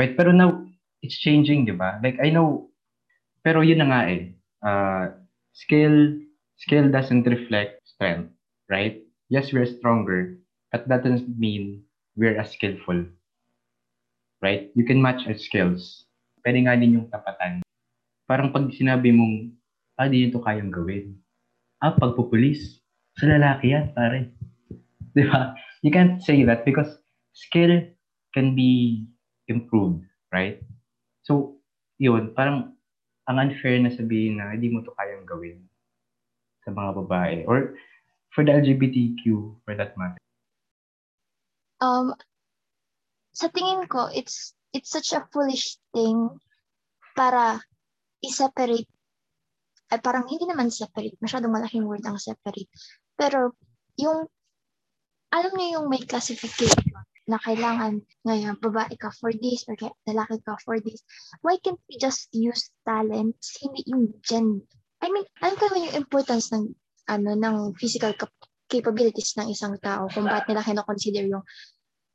Right? 0.00 0.12
Pero 0.16 0.32
now, 0.32 0.64
it's 1.04 1.16
changing, 1.20 1.68
di 1.68 1.76
ba? 1.76 2.00
Like, 2.00 2.16
I 2.20 2.32
know, 2.32 2.72
pero 3.44 3.60
yun 3.60 3.84
na 3.84 3.88
nga 3.92 4.00
eh. 4.08 4.32
Uh, 4.64 5.04
skill, 5.52 6.24
skill 6.56 6.88
doesn't 6.88 7.28
reflect 7.28 7.84
strength, 7.84 8.31
right? 8.72 9.04
Yes, 9.28 9.52
we're 9.52 9.68
stronger, 9.68 10.40
but 10.72 10.88
that 10.88 11.04
doesn't 11.04 11.36
mean 11.36 11.84
we're 12.16 12.40
as 12.40 12.56
skillful. 12.56 13.04
Right? 14.40 14.72
You 14.72 14.88
can 14.88 15.04
match 15.04 15.28
our 15.28 15.36
skills. 15.36 16.08
Pwede 16.40 16.64
nga 16.64 16.74
din 16.80 16.96
yung 16.96 17.12
tapatan. 17.12 17.60
Parang 18.24 18.50
pag 18.50 18.72
sinabi 18.72 19.12
mong, 19.12 19.52
ah, 20.00 20.08
di 20.08 20.26
nito 20.26 20.40
kayang 20.40 20.72
gawin. 20.72 21.20
Ah, 21.84 21.92
pagpupulis. 21.92 22.80
Sa 23.20 23.28
lalaki 23.28 23.76
yan, 23.76 23.92
pare. 23.92 24.32
Di 25.14 25.28
ba? 25.28 25.52
You 25.84 25.92
can't 25.92 26.24
say 26.24 26.40
that 26.48 26.64
because 26.64 26.88
skill 27.36 27.84
can 28.32 28.56
be 28.56 29.04
improved, 29.52 30.00
right? 30.32 30.64
So, 31.28 31.60
yun, 32.00 32.32
parang 32.32 32.72
ang 33.28 33.36
unfair 33.36 33.76
na 33.78 33.92
sabihin 33.92 34.40
na 34.40 34.56
hindi 34.56 34.72
mo 34.72 34.80
to 34.80 34.96
kayang 34.96 35.28
gawin 35.28 35.60
sa 36.64 36.72
mga 36.72 36.90
babae 37.04 37.36
or 37.44 37.76
for 38.32 38.42
the 38.44 38.52
LGBTQ 38.52 39.22
for 39.64 39.76
that 39.76 39.92
matter. 39.96 40.20
Um, 41.84 42.16
sa 43.36 43.52
tingin 43.52 43.84
ko, 43.88 44.08
it's 44.08 44.56
it's 44.72 44.88
such 44.88 45.12
a 45.12 45.28
foolish 45.30 45.76
thing 45.92 46.32
para 47.12 47.60
i-separate 48.24 48.88
ay 49.92 50.00
parang 50.00 50.24
hindi 50.24 50.48
naman 50.48 50.72
separate, 50.72 51.20
masyadong 51.20 51.52
malaking 51.52 51.84
word 51.84 52.00
ang 52.08 52.16
separate. 52.16 52.72
Pero 53.12 53.52
yung 54.00 54.24
alam 55.28 55.52
niyo 55.52 55.80
yung 55.80 55.86
may 55.92 56.00
classification 56.00 56.88
na 57.28 57.36
kailangan 57.40 58.00
ngayon 58.24 58.56
babae 58.58 58.96
ka 58.96 59.12
for 59.12 59.32
this 59.36 59.68
or 59.68 59.76
lalaki 60.08 60.40
ka 60.40 60.56
for 60.64 60.80
this. 60.80 61.04
Why 61.44 61.60
can't 61.60 61.80
we 61.88 62.00
just 62.00 62.32
use 62.32 62.72
talents, 62.88 63.60
hindi 63.60 63.84
yung 63.88 64.16
gender? 64.24 64.64
I 65.02 65.12
mean, 65.12 65.26
alam 65.44 65.56
ko 65.60 65.72
yung 65.76 65.98
importance 65.98 66.48
ng 66.56 66.72
ano 67.08 67.34
ng 67.34 67.56
physical 67.78 68.14
cap- 68.14 68.50
capabilities 68.70 69.36
ng 69.36 69.52
isang 69.52 69.76
tao 69.78 70.08
kung 70.08 70.24
bakit 70.24 70.52
nila 70.52 70.64
kino-consider 70.64 71.24
yung 71.28 71.44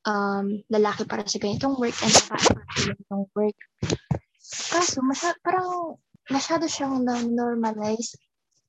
um, 0.07 0.45
lalaki 0.71 1.03
para 1.03 1.27
sa 1.27 1.37
ganitong 1.37 1.75
work 1.77 1.95
and 2.01 2.13
babae 2.25 2.47
para 2.55 2.71
sa 2.73 2.83
ganitong 2.89 3.25
work. 3.35 3.57
Kaso, 4.71 5.03
masya, 5.03 5.35
parang 5.43 5.99
masyado 6.31 6.65
siyang 6.65 7.03
na-normalize. 7.03 8.15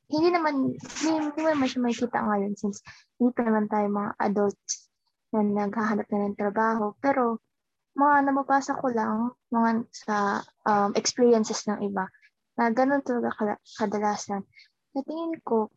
Hindi 0.08 0.34
naman, 0.34 0.74
hindi, 0.74 1.10
hindi 1.30 1.42
naman 1.44 1.68
siya 1.68 1.84
makikita 1.84 2.18
ngayon 2.18 2.52
since 2.58 2.82
hindi 3.20 3.30
pa 3.36 3.46
naman 3.46 3.70
tayo 3.70 3.86
mga 3.86 4.12
adults 4.18 4.88
na 5.30 5.40
naghahanap 5.44 6.06
na 6.08 6.18
ng 6.28 6.38
trabaho. 6.38 6.96
Pero, 6.98 7.38
mga 7.98 8.30
namabasa 8.30 8.78
ko 8.78 8.86
lang, 8.94 9.34
mga 9.50 9.70
sa 9.90 10.16
um, 10.66 10.90
experiences 10.94 11.66
ng 11.66 11.82
iba, 11.82 12.06
na 12.58 12.70
ganun 12.74 13.02
talaga 13.02 13.58
kadalasan. 13.78 14.42
Sa 14.94 15.00
tingin 15.06 15.38
ko, 15.46 15.70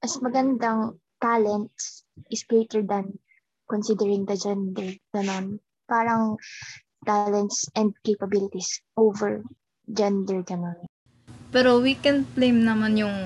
as 0.00 0.16
magandang 0.24 0.96
talents 1.20 2.04
is 2.32 2.44
greater 2.48 2.80
than 2.80 3.20
considering 3.68 4.24
the 4.24 4.36
gender. 4.36 4.96
Ganon. 5.12 5.60
Parang 5.84 6.40
talents 7.04 7.68
and 7.76 7.92
capabilities 8.00 8.80
over 8.96 9.44
gender. 9.86 10.40
Ganon. 10.40 10.88
Pero 11.52 11.78
we 11.84 11.94
can 12.00 12.24
blame 12.32 12.64
naman 12.64 12.96
yung 12.96 13.16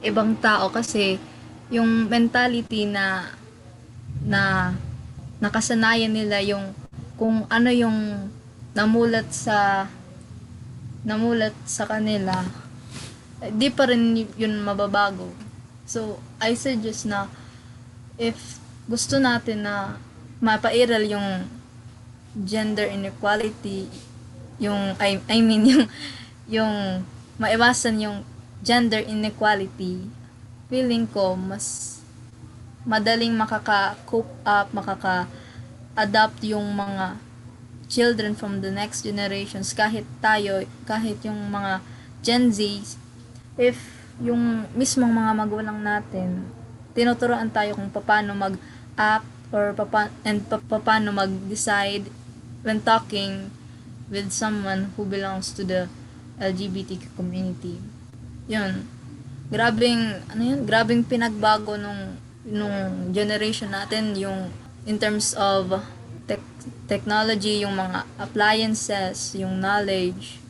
ibang 0.00 0.38
tao 0.40 0.72
kasi 0.72 1.20
yung 1.68 2.08
mentality 2.08 2.88
na 2.88 3.28
na 4.24 4.72
nakasanayan 5.38 6.10
nila 6.10 6.40
yung 6.42 6.72
kung 7.20 7.44
ano 7.52 7.70
yung 7.70 8.30
namulat 8.72 9.28
sa 9.30 9.86
namulat 11.02 11.54
sa 11.66 11.86
kanila 11.86 12.42
di 13.54 13.70
pa 13.70 13.86
rin 13.86 14.26
yun 14.34 14.58
mababago 14.62 15.47
So, 15.88 16.20
I 16.36 16.52
suggest 16.52 17.08
na 17.08 17.32
if 18.20 18.60
gusto 18.84 19.16
natin 19.16 19.64
na 19.64 19.96
mapairal 20.36 21.00
yung 21.08 21.48
gender 22.44 22.92
inequality, 22.92 23.88
yung, 24.60 24.92
I, 25.00 25.16
I 25.32 25.40
mean, 25.40 25.64
yung, 25.72 25.84
yung 26.44 26.74
maiwasan 27.40 28.04
yung 28.04 28.20
gender 28.60 29.00
inequality, 29.00 30.12
feeling 30.68 31.08
ko 31.08 31.32
mas 31.40 31.98
madaling 32.84 33.32
makaka-cope 33.32 34.28
up, 34.44 34.68
makaka-adapt 34.76 36.44
yung 36.44 36.68
mga 36.76 37.16
children 37.88 38.36
from 38.36 38.60
the 38.60 38.68
next 38.68 39.08
generations 39.08 39.72
kahit 39.72 40.04
tayo, 40.20 40.68
kahit 40.84 41.16
yung 41.24 41.48
mga 41.48 41.80
Gen 42.20 42.52
Z, 42.52 42.84
if 43.56 43.97
yung 44.18 44.66
mismong 44.74 45.14
mga 45.14 45.32
magulang 45.34 45.78
natin, 45.78 46.46
tinuturoan 46.94 47.50
tayo 47.54 47.78
kung 47.78 47.90
paano 47.90 48.34
mag-act 48.34 49.28
or 49.54 49.72
papa, 49.72 50.10
and 50.26 50.42
pa, 50.44 50.58
paano 50.82 51.14
mag-decide 51.14 52.10
when 52.66 52.82
talking 52.82 53.48
with 54.10 54.34
someone 54.34 54.90
who 54.98 55.06
belongs 55.06 55.54
to 55.54 55.62
the 55.62 55.86
LGBTQ 56.42 57.14
community. 57.14 57.78
Yun. 58.50 58.84
Grabing, 59.48 60.18
ano 60.28 60.42
yun? 60.42 60.60
Grabing 60.66 61.06
pinagbago 61.06 61.78
nung, 61.78 62.18
nung 62.42 63.10
generation 63.14 63.70
natin, 63.70 64.18
yung 64.18 64.50
in 64.88 64.98
terms 64.98 65.36
of 65.38 65.78
tech, 66.26 66.42
technology, 66.88 67.62
yung 67.62 67.76
mga 67.76 68.04
appliances, 68.18 69.36
yung 69.38 69.60
knowledge. 69.60 70.40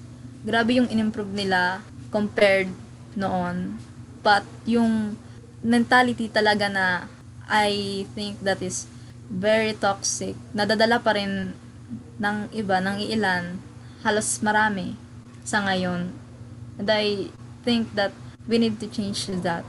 Grabe 0.46 0.78
yung 0.78 0.88
in-improve 0.88 1.34
nila 1.34 1.82
compared 2.08 2.70
noon. 3.18 3.82
But 4.22 4.46
yung 4.62 5.18
mentality 5.66 6.30
talaga 6.30 6.70
na 6.70 6.86
I 7.50 8.06
think 8.14 8.38
that 8.46 8.62
is 8.62 8.86
very 9.26 9.74
toxic. 9.74 10.38
Nadadala 10.54 11.02
pa 11.02 11.18
rin 11.18 11.52
ng 12.22 12.38
iba, 12.54 12.78
ng 12.78 13.02
ilan, 13.02 13.58
halos 14.06 14.38
marami 14.40 14.94
sa 15.42 15.66
ngayon. 15.66 16.14
And 16.78 16.88
I 16.88 17.34
think 17.66 17.92
that 17.98 18.14
we 18.46 18.62
need 18.62 18.78
to 18.80 18.86
change 18.86 19.26
that. 19.42 19.66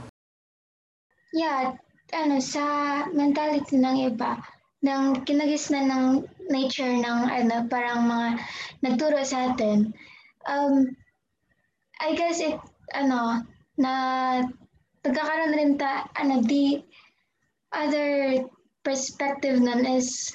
Yeah, 1.34 1.74
ano, 2.10 2.42
sa 2.42 2.64
mentality 3.10 3.78
ng 3.78 4.12
iba, 4.12 4.38
ng 4.82 5.22
kinagisnan 5.24 5.86
ng 5.88 6.06
nature 6.50 6.90
ng 6.90 7.18
ano, 7.30 7.56
parang 7.70 8.06
mga 8.06 8.28
nagturo 8.82 9.20
sa 9.22 9.52
atin, 9.52 9.94
um, 10.48 10.90
I 12.00 12.16
guess 12.16 12.40
it, 12.40 12.58
ano, 12.94 13.44
na 13.78 13.92
nagkakaroon 15.04 15.56
rin 15.56 15.72
ta, 15.78 16.08
ano, 16.16 16.42
di, 16.44 16.82
other 17.72 18.42
perspective 18.82 19.60
nun 19.62 19.86
is 19.86 20.34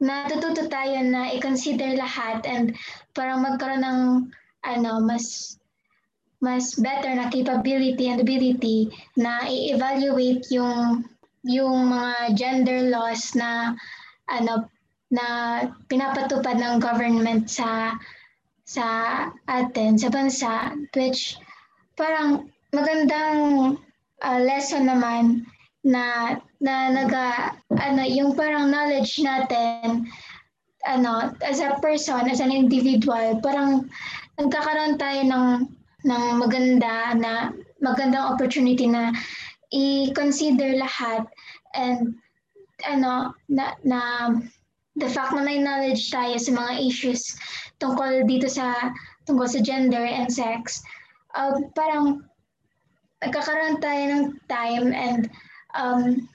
natututo 0.00 0.68
tayo 0.68 1.00
na 1.04 1.28
i-consider 1.36 1.96
lahat 1.96 2.40
and 2.48 2.72
parang 3.12 3.44
magkaroon 3.44 3.84
ng 3.84 4.00
ano 4.64 4.92
mas 5.04 5.56
mas 6.40 6.72
better 6.80 7.12
na 7.12 7.28
capability 7.28 8.08
and 8.08 8.20
ability 8.20 8.88
na 9.20 9.44
i-evaluate 9.44 10.48
yung 10.48 11.04
yung 11.44 11.92
mga 11.92 12.32
gender 12.32 12.88
laws 12.88 13.36
na 13.36 13.76
ano 14.28 14.68
na 15.12 15.26
pinapatupad 15.88 16.56
ng 16.56 16.80
government 16.80 17.52
sa 17.52 17.96
sa 18.64 18.86
atin 19.48 20.00
sa 20.00 20.08
bansa 20.08 20.72
which 20.96 21.36
parang 22.00 22.48
magandang 22.72 23.36
uh, 24.24 24.40
lesson 24.40 24.88
naman 24.88 25.44
na 25.84 26.36
na 26.64 26.88
naga 26.88 27.52
ano 27.76 28.00
yung 28.08 28.32
parang 28.32 28.72
knowledge 28.72 29.20
natin 29.20 30.08
ano 30.88 31.28
as 31.44 31.60
a 31.60 31.76
person 31.84 32.24
as 32.32 32.40
an 32.40 32.48
individual 32.48 33.36
parang 33.44 33.84
nagkakaroon 34.40 34.96
tayo 34.96 35.20
ng 35.28 35.46
ng 36.08 36.24
maganda 36.40 37.12
na 37.20 37.52
magandang 37.84 38.32
opportunity 38.32 38.88
na 38.88 39.12
i-consider 39.68 40.80
lahat 40.80 41.28
and 41.76 42.16
ano 42.88 43.36
na, 43.52 43.76
na 43.84 44.00
the 44.96 45.08
fact 45.08 45.36
na 45.36 45.44
may 45.44 45.60
knowledge 45.60 46.08
tayo 46.08 46.40
sa 46.40 46.52
mga 46.52 46.72
issues 46.80 47.36
tungkol 47.76 48.24
dito 48.24 48.48
sa 48.48 48.92
tungkol 49.28 49.44
sa 49.44 49.60
gender 49.60 50.00
and 50.00 50.32
sex 50.32 50.80
uh, 51.34 51.56
parang 51.76 52.24
nagkakaroon 53.20 53.78
tayo 53.84 54.02
ng 54.08 54.24
time 54.48 54.86
and 54.96 55.28
um, 55.76 56.28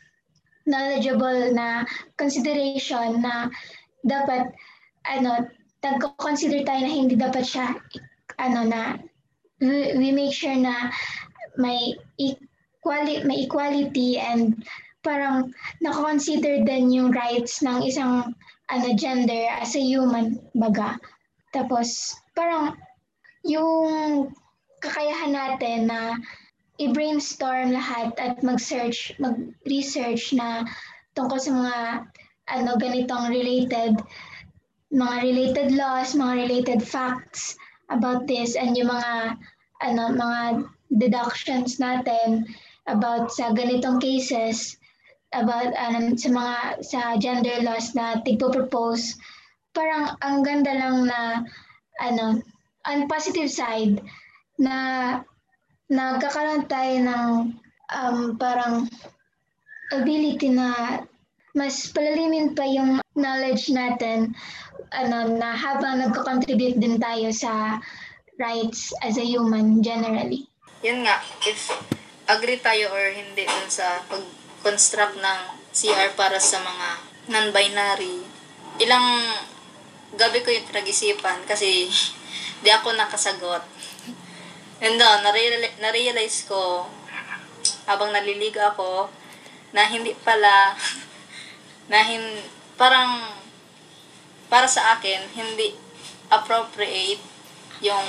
knowledgeable 0.69 1.53
na 1.53 1.85
consideration 2.17 3.21
na 3.21 3.49
dapat 4.05 4.53
ano 5.05 5.49
nagko-consider 5.81 6.65
tayo 6.65 6.81
na 6.81 6.93
hindi 6.93 7.13
dapat 7.17 7.45
siya 7.45 7.77
ano 8.41 8.65
na 8.65 8.97
we, 9.61 9.93
we 9.97 10.09
make 10.09 10.33
sure 10.33 10.55
na 10.57 10.89
may 11.57 11.93
equality 12.17 13.21
may 13.25 13.45
equality 13.45 14.17
and 14.17 14.65
parang 15.05 15.53
nako-consider 15.85 16.65
din 16.65 16.89
yung 16.89 17.13
rights 17.13 17.61
ng 17.61 17.85
isang 17.85 18.33
ano 18.73 18.87
gender 18.97 19.45
as 19.61 19.77
a 19.77 19.81
human 19.81 20.41
baga. 20.57 20.97
Tapos 21.53 22.17
parang 22.33 22.73
yung 23.45 24.33
kakayahan 24.85 25.33
natin 25.33 25.79
na 25.89 26.13
i-brainstorm 26.77 27.73
lahat 27.73 28.13
at 28.21 28.45
mag-search, 28.45 29.17
mag-research 29.17 30.37
na 30.37 30.61
tungkol 31.17 31.39
sa 31.41 31.51
mga 31.55 31.77
ano 32.45 32.71
ganitong 32.77 33.33
related 33.33 33.97
mga 34.93 35.15
related 35.25 35.69
laws, 35.73 36.13
mga 36.13 36.45
related 36.45 36.79
facts 36.85 37.57
about 37.89 38.29
this 38.29 38.53
and 38.53 38.77
yung 38.77 38.93
mga 38.93 39.33
ano 39.81 40.13
mga 40.13 40.41
deductions 41.01 41.81
natin 41.81 42.45
about 42.85 43.33
sa 43.33 43.49
ganitong 43.51 43.97
cases 43.97 44.77
about 45.33 45.73
ano, 45.75 46.15
sa 46.15 46.29
mga 46.31 46.55
sa 46.85 46.99
gender 47.19 47.59
laws 47.65 47.91
na 47.97 48.21
tigpo-propose. 48.23 49.17
Parang 49.75 50.15
ang 50.23 50.45
ganda 50.45 50.71
lang 50.71 51.09
na 51.09 51.43
ano 51.99 52.39
on 52.85 53.09
positive 53.09 53.49
side 53.49 53.99
na 54.59 54.75
nagkakaroon 55.91 56.65
tayo 56.65 56.95
ng 57.03 57.29
um, 57.91 58.17
parang 58.39 58.89
ability 59.93 60.49
na 60.49 61.01
mas 61.55 61.87
palalimin 61.93 62.51
pa 62.57 62.67
yung 62.67 62.99
knowledge 63.15 63.71
natin 63.71 64.35
ano, 64.91 65.39
na 65.39 65.55
habang 65.55 66.03
nagko-contribute 66.03 66.75
din 66.81 66.99
tayo 66.99 67.31
sa 67.31 67.79
rights 68.35 68.91
as 68.99 69.15
a 69.15 69.23
human 69.23 69.79
generally. 69.79 70.43
Yun 70.83 71.07
nga, 71.07 71.23
if 71.47 71.71
agree 72.27 72.59
tayo 72.59 72.91
or 72.91 73.13
hindi 73.13 73.47
dun 73.47 73.69
sa 73.71 74.03
pag-construct 74.11 75.15
ng 75.21 75.39
CR 75.71 76.11
para 76.19 76.41
sa 76.41 76.59
mga 76.59 76.87
non-binary, 77.31 78.19
ilang 78.83 79.07
gabi 80.19 80.43
ko 80.43 80.51
yung 80.51 80.67
pinag-isipan 80.67 81.47
kasi 81.47 81.87
di 82.63 82.69
ako 82.71 82.95
nakasagot 82.95 83.63
And 84.83 84.99
uh, 84.99 85.23
nare- 85.23 85.75
na-realize 85.79 86.47
ko, 86.49 86.89
habang 87.87 88.11
naliliga 88.11 88.75
ako, 88.75 89.07
na 89.71 89.87
hindi 89.87 90.11
pala, 90.23 90.75
na 91.91 91.99
hin, 92.03 92.23
parang, 92.75 93.31
para 94.51 94.67
sa 94.67 94.99
akin, 94.99 95.31
hindi 95.35 95.75
appropriate 96.27 97.21
yung 97.83 98.05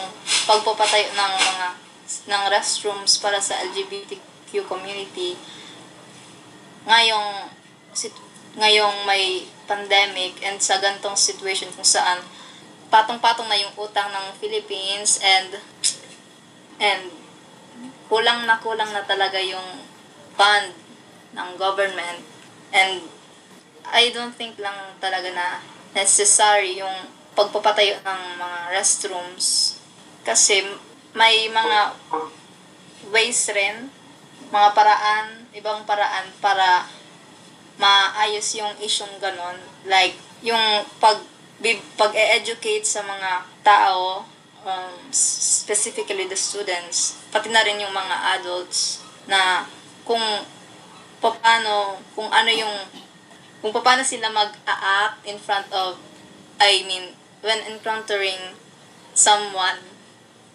pagpapatayo 0.47 1.11
ng 1.11 1.33
mga 1.37 1.67
ng 2.07 2.43
restrooms 2.55 3.19
para 3.19 3.43
sa 3.43 3.59
LGBTQ 3.67 4.63
community. 4.71 5.35
Ngayong 6.87 7.51
sit, 7.91 8.15
ngayong 8.55 9.03
may 9.05 9.43
pandemic 9.67 10.39
and 10.47 10.63
sa 10.63 10.79
gantong 10.79 11.19
situation 11.19 11.67
kung 11.75 11.85
saan 11.87 12.23
patong-patong 12.87 13.51
na 13.51 13.59
yung 13.59 13.75
utang 13.75 14.07
ng 14.15 14.27
Philippines 14.39 15.19
and 15.19 15.59
And 16.87 17.11
kulang 18.07 18.47
na 18.47 18.63
kulang 18.63 18.95
na 18.95 19.03
talaga 19.03 19.43
yung 19.43 19.83
fund 20.39 20.71
ng 21.35 21.51
government. 21.59 22.23
And 22.71 23.03
I 23.91 24.15
don't 24.15 24.35
think 24.35 24.59
lang 24.63 24.95
talaga 25.03 25.31
na 25.35 25.63
necessary 25.95 26.79
yung 26.79 27.11
pagpapatayo 27.35 27.99
ng 28.07 28.21
mga 28.39 28.59
restrooms. 28.79 29.79
Kasi 30.23 30.63
may 31.15 31.51
mga 31.51 31.95
ways 33.11 33.51
rin, 33.51 33.91
mga 34.51 34.69
paraan, 34.75 35.51
ibang 35.55 35.83
paraan 35.89 36.27
para 36.39 36.87
maayos 37.77 38.47
yung 38.57 38.75
isyong 38.79 39.21
ganon. 39.21 39.59
Like, 39.85 40.17
yung 40.45 40.85
pag 41.03 41.21
pag-e-educate 41.97 42.85
sa 42.85 43.01
mga 43.01 43.49
tao 43.65 44.29
um, 44.67 44.95
specifically 45.15 46.27
the 46.27 46.37
students, 46.37 47.17
pati 47.31 47.49
na 47.49 47.63
rin 47.63 47.81
yung 47.81 47.95
mga 47.95 48.17
adults 48.37 49.01
na 49.31 49.65
kung 50.03 50.23
paano, 51.23 52.03
kung 52.13 52.29
ano 52.29 52.51
yung, 52.51 52.75
kung 53.63 53.73
paano 53.73 54.03
sila 54.03 54.29
mag-act 54.29 55.23
in 55.25 55.39
front 55.39 55.71
of, 55.73 55.97
I 56.59 56.83
mean, 56.85 57.15
when 57.41 57.63
encountering 57.71 58.59
someone 59.15 59.81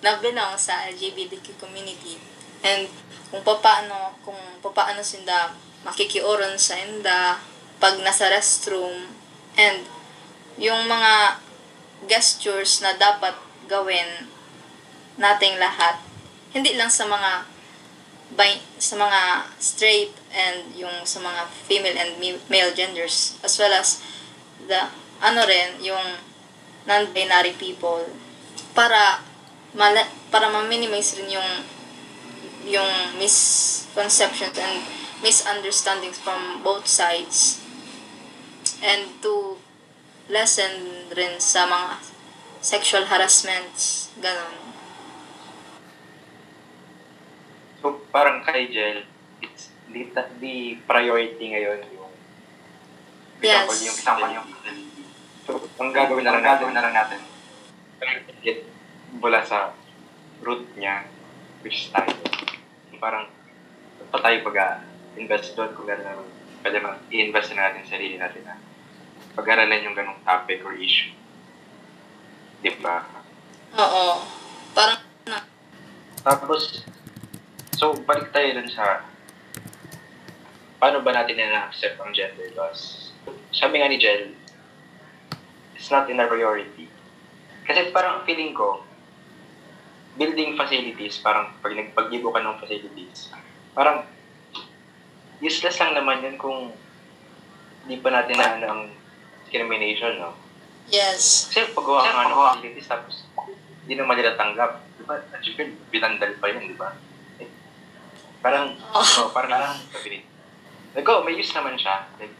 na 0.03 0.19
belong 0.19 0.59
sa 0.59 0.85
LGBTQ 0.91 1.57
community. 1.57 2.19
And 2.61 2.89
kung 3.31 3.41
paano, 3.41 4.17
kung 4.21 4.37
paano 4.61 5.01
sila 5.01 5.55
makikiuron 5.81 6.61
sa 6.61 6.77
inda 6.77 7.41
pag 7.81 7.97
nasa 8.05 8.29
restroom 8.29 9.09
and 9.57 9.81
yung 10.61 10.85
mga 10.85 11.41
gestures 12.05 12.85
na 12.85 12.93
dapat 12.97 13.33
gawin 13.71 14.27
nating 15.15 15.55
lahat. 15.55 16.03
Hindi 16.51 16.75
lang 16.75 16.91
sa 16.91 17.07
mga 17.07 17.47
by, 18.35 18.59
sa 18.79 18.99
mga 18.99 19.47
straight 19.59 20.11
and 20.31 20.75
yung 20.75 21.03
sa 21.07 21.23
mga 21.23 21.47
female 21.67 21.95
and 21.95 22.11
male 22.47 22.71
genders 22.75 23.35
as 23.43 23.55
well 23.59 23.71
as 23.71 24.03
the 24.67 24.79
ano 25.23 25.43
rin 25.47 25.79
yung 25.79 26.19
non-binary 26.87 27.55
people. 27.55 28.03
Para 28.75 29.23
mala, 29.75 30.07
para 30.31 30.51
ma-minimize 30.51 31.15
rin 31.19 31.31
yung 31.39 31.51
yung 32.67 32.91
misconceptions 33.17 34.55
and 34.59 34.85
misunderstandings 35.21 36.17
from 36.17 36.61
both 36.65 36.87
sides. 36.87 37.61
And 38.81 39.13
to 39.21 39.61
lessen 40.31 41.05
rin 41.13 41.37
sa 41.37 41.67
mga 41.69 42.10
sexual 42.61 43.09
harassments, 43.09 44.13
ganon. 44.21 44.71
So, 47.81 48.05
parang 48.13 48.45
kay 48.45 48.69
Jel, 48.69 49.09
it's 49.41 49.73
di, 49.89 50.05
di 50.37 50.77
priority 50.85 51.57
ngayon 51.57 51.81
yung 51.97 52.13
Yes. 53.41 53.65
example, 53.65 53.81
yung 53.81 53.97
example 53.97 54.29
yung 54.37 54.47
So, 55.41 55.57
ang 55.81 55.89
gagawin 55.89 56.21
na 56.21 56.37
lang 56.37 56.45
natin, 56.45 56.69
na 56.69 56.83
lang 56.85 56.93
natin, 56.93 57.19
get 58.45 58.61
mula 59.17 59.41
sa 59.41 59.73
root 60.45 60.69
niya, 60.77 61.09
which 61.65 61.85
is 61.85 61.89
tayo. 61.89 62.13
Parang, 63.01 63.25
pa 64.13 64.21
tayo 64.21 64.37
pag-invest 64.45 65.57
doon 65.57 65.73
kung 65.73 65.89
gano'n 65.89 66.21
pwede 66.61 66.77
mag 66.77 67.01
i-invest 67.09 67.57
na 67.57 67.73
natin 67.73 67.81
sa 67.89 67.97
sarili 67.97 68.21
natin 68.21 68.45
na 68.45 68.55
pag-aralan 69.33 69.81
yung 69.81 69.97
ganong 69.97 70.21
topic 70.21 70.61
or 70.61 70.77
issue. 70.77 71.09
Di 72.61 72.71
ba? 72.77 73.01
Oo. 73.77 74.21
Parang, 74.77 75.01
na, 75.25 75.41
Tapos, 76.21 76.85
so 77.73 77.97
balik 78.05 78.29
tayo 78.29 78.61
dun 78.61 78.69
sa 78.69 79.01
paano 80.81 81.01
ba 81.05 81.13
natin 81.13 81.37
na-accept 81.37 81.97
ang 82.01 82.13
gender 82.13 82.49
loss? 82.57 83.13
Sabi 83.53 83.81
nga 83.81 83.89
ni 83.89 84.01
Jel, 84.01 84.33
it's 85.77 85.93
not 85.93 86.09
in 86.09 86.21
a 86.21 86.25
priority. 86.25 86.89
Kasi 87.65 87.93
parang 87.93 88.25
feeling 88.25 88.57
ko, 88.57 88.81
building 90.17 90.57
facilities, 90.57 91.21
parang 91.21 91.53
pag 91.61 91.77
nagpag-ibo 91.77 92.33
ka 92.33 92.41
ng 92.41 92.57
facilities, 92.57 93.29
parang 93.77 94.09
useless 95.41 95.77
lang 95.77 95.93
naman 95.93 96.25
yun 96.25 96.37
kung 96.41 96.73
hindi 97.85 97.97
pa 98.01 98.09
natin 98.09 98.37
na 98.37 98.47
ano 98.57 98.65
ang 98.65 98.81
discrimination, 99.45 100.17
no? 100.17 100.33
Yes. 100.91 101.49
Kasi 101.49 101.71
paggawa 101.73 102.03
ka 102.03 102.11
nga 102.11 102.29
ng 102.29 102.35
facilities 102.37 102.87
tapos 102.91 103.15
hindi 103.91 103.95
naman 103.97 104.15
nila 104.19 104.37
tanggap. 104.37 104.87
Di 104.95 105.03
ba? 105.03 105.19
At 105.19 105.41
syempre, 105.41 105.73
binandal 105.89 106.37
pa 106.37 106.47
yun, 106.53 106.69
di 106.69 106.77
ba? 106.77 106.93
Eh, 107.41 107.49
parang, 108.39 108.77
oh. 108.77 109.27
parang 109.33 109.51
lang, 109.51 109.75
sabi 109.89 110.23
Like, 110.95 111.07
oh, 111.07 111.23
may 111.23 111.35
use 111.35 111.51
naman 111.55 111.79
siya. 111.79 112.07
Like, 112.15 112.35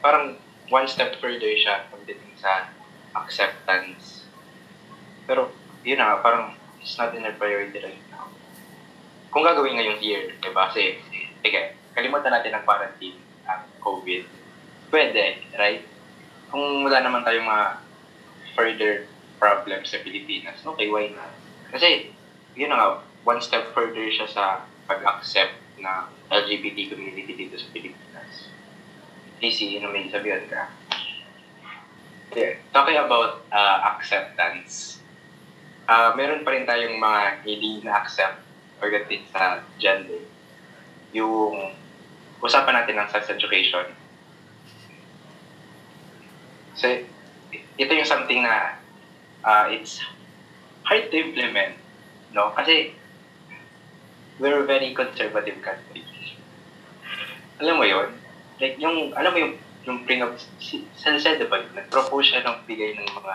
parang 0.00 0.38
one 0.70 0.86
step 0.88 1.18
further 1.22 1.50
siya 1.54 1.86
pagdating 1.90 2.34
sa 2.38 2.72
acceptance. 3.14 4.26
Pero, 5.28 5.52
yun 5.84 6.00
na 6.00 6.18
parang 6.18 6.56
it's 6.80 6.98
not 6.98 7.14
in 7.14 7.22
our 7.22 7.36
priority 7.36 7.78
right 7.78 8.02
now. 8.10 8.30
Kung 9.30 9.46
gagawin 9.46 9.78
ngayong 9.78 10.00
year, 10.00 10.34
di 10.38 10.50
ba? 10.50 10.70
Kasi, 10.70 10.98
sige, 11.42 11.78
kalimutan 11.92 12.32
natin 12.32 12.58
ang 12.58 12.64
quarantine, 12.64 13.18
ang 13.46 13.68
COVID. 13.78 14.22
Pwede, 14.90 15.46
right? 15.54 15.91
Kung 16.52 16.84
wala 16.84 17.00
naman 17.00 17.24
tayong 17.24 17.48
mga 17.48 17.66
further 18.52 18.92
problems 19.40 19.88
sa 19.88 20.04
Pilipinas, 20.04 20.60
okay, 20.60 20.92
why 20.92 21.08
not? 21.08 21.32
Kasi, 21.72 22.12
yun 22.52 22.68
na 22.68 22.76
nga, 22.76 22.88
one 23.24 23.40
step 23.40 23.72
further 23.72 24.04
siya 24.12 24.28
sa 24.28 24.44
pag-accept 24.84 25.56
na 25.80 26.12
LGBT 26.28 26.92
community 26.92 27.32
dito 27.32 27.56
sa 27.56 27.72
Pilipinas. 27.72 28.52
DC, 29.40 29.80
ano 29.80 29.90
may 29.90 30.12
sabihan 30.12 30.44
ka? 30.46 30.68
Yeah. 32.36 32.60
Talking 32.72 33.00
about 33.00 33.44
uh, 33.48 33.78
acceptance, 33.96 35.00
uh, 35.88 36.12
meron 36.16 36.44
pa 36.44 36.52
rin 36.52 36.68
tayong 36.68 36.96
mga 36.96 37.20
hindi 37.44 37.80
na-accept 37.84 38.40
pagdating 38.80 39.24
sa 39.32 39.64
gender. 39.80 40.20
Yung 41.16 41.76
usapan 42.42 42.82
natin 42.82 42.98
ng 42.98 43.08
sex 43.08 43.28
education. 43.30 43.86
So, 46.74 46.88
ito 47.52 47.90
yung 47.92 48.08
something 48.08 48.42
na 48.42 48.78
uh, 49.44 49.66
it's 49.68 50.00
hard 50.84 51.10
to 51.12 51.16
implement, 51.16 51.76
no? 52.32 52.52
Kasi 52.56 52.96
we're 54.40 54.64
a 54.64 54.66
very 54.66 54.94
conservative 54.96 55.60
country. 55.60 56.02
Alam 57.60 57.78
mo 57.78 57.84
yon 57.86 58.10
Like, 58.58 58.78
yung, 58.78 59.14
alam 59.14 59.30
mo 59.34 59.38
yung, 59.38 59.54
yung 59.86 59.98
bring 60.06 60.22
up, 60.22 60.38
si 60.62 60.86
Salsa, 60.94 61.34
di 61.34 61.46
ba, 61.46 61.62
nag-propose 61.74 62.30
siya 62.30 62.46
ng 62.46 62.62
bigay 62.66 62.94
ng 62.94 63.10
mga 63.10 63.34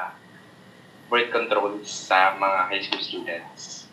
birth 1.08 1.32
controls 1.32 1.88
sa 1.88 2.36
mga 2.36 2.60
high 2.72 2.84
school 2.84 3.04
students. 3.04 3.88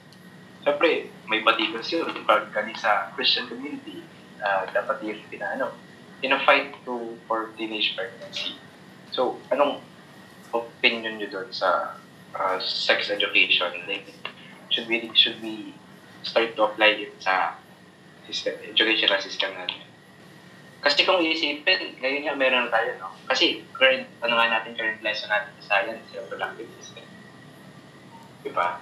Siyempre, 0.62 1.10
may 1.26 1.42
batikos 1.42 1.90
yun. 1.90 2.10
Pag 2.26 2.50
kani 2.54 2.74
sa 2.74 3.10
Christian 3.14 3.46
community, 3.50 4.02
uh, 4.42 4.66
dapat 4.70 5.02
yung 5.02 5.20
pinaano, 5.30 5.74
in 6.22 6.32
a 6.32 6.40
fight 6.42 6.72
to 6.88 7.18
for 7.26 7.52
teenage 7.58 7.94
pregnancy. 7.94 8.56
So, 9.14 9.38
anong 9.54 9.78
opinion 10.50 11.22
nyo 11.22 11.30
doon 11.30 11.54
sa 11.54 11.94
uh, 12.34 12.58
sex 12.58 13.14
education? 13.14 13.86
Like, 13.86 14.10
should 14.74 14.90
we, 14.90 15.06
should 15.14 15.38
we 15.38 15.70
start 16.26 16.58
to 16.58 16.66
apply 16.66 16.98
it 16.98 17.14
sa 17.22 17.54
system, 18.26 18.56
educational 18.64 19.20
system 19.20 19.52
natin. 19.54 19.84
Kasi 20.84 21.06
kung 21.08 21.20
iisipin, 21.20 21.96
ngayon 22.00 22.28
nga 22.28 22.36
meron 22.36 22.68
na 22.68 22.72
tayo, 22.72 22.90
no? 23.00 23.12
Kasi 23.24 23.64
current, 23.72 24.04
ano 24.20 24.36
nga 24.36 24.52
natin, 24.52 24.76
current 24.76 25.00
lesson 25.00 25.32
natin 25.32 25.52
sa 25.60 25.80
science, 25.80 26.04
yung 26.12 26.28
reproductive 26.28 26.68
system. 26.76 27.06
Diba? 28.44 28.80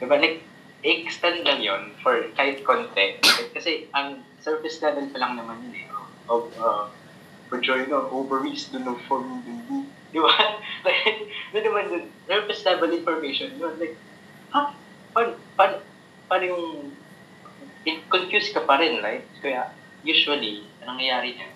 Diba? 0.00 0.16
Like, 0.16 0.40
extend 0.84 1.44
lang 1.44 1.60
yon 1.60 1.92
for 2.00 2.16
kahit 2.36 2.64
konti. 2.64 3.20
Kasi 3.52 3.88
ang 3.92 4.24
surface 4.40 4.80
level 4.80 5.08
pa 5.12 5.20
lang 5.20 5.36
naman 5.36 5.60
yun 5.68 5.84
eh. 5.84 5.86
Of, 6.28 6.48
uh, 6.56 6.88
vagina, 7.50 8.08
ovaries, 8.10 8.68
do 8.72 8.78
not 8.78 9.00
form 9.08 9.42
baby. 9.42 9.88
Di 10.12 10.18
ba? 10.20 10.32
like, 10.86 11.28
na 11.52 11.58
naman 11.60 11.84
dun, 11.90 12.04
level 12.28 12.90
information 12.92 13.54
yun. 13.58 13.74
Like, 13.78 13.96
ha? 14.54 14.72
Paano, 15.14 15.38
paano, 15.58 15.76
paano 16.30 16.44
yung 16.44 16.64
confused 18.08 18.54
ka 18.56 18.64
pa 18.64 18.80
rin, 18.80 19.02
right? 19.04 19.26
Kaya 19.44 19.70
usually, 20.04 20.64
anong 20.80 21.00
nangyayari 21.00 21.36
niya? 21.36 21.50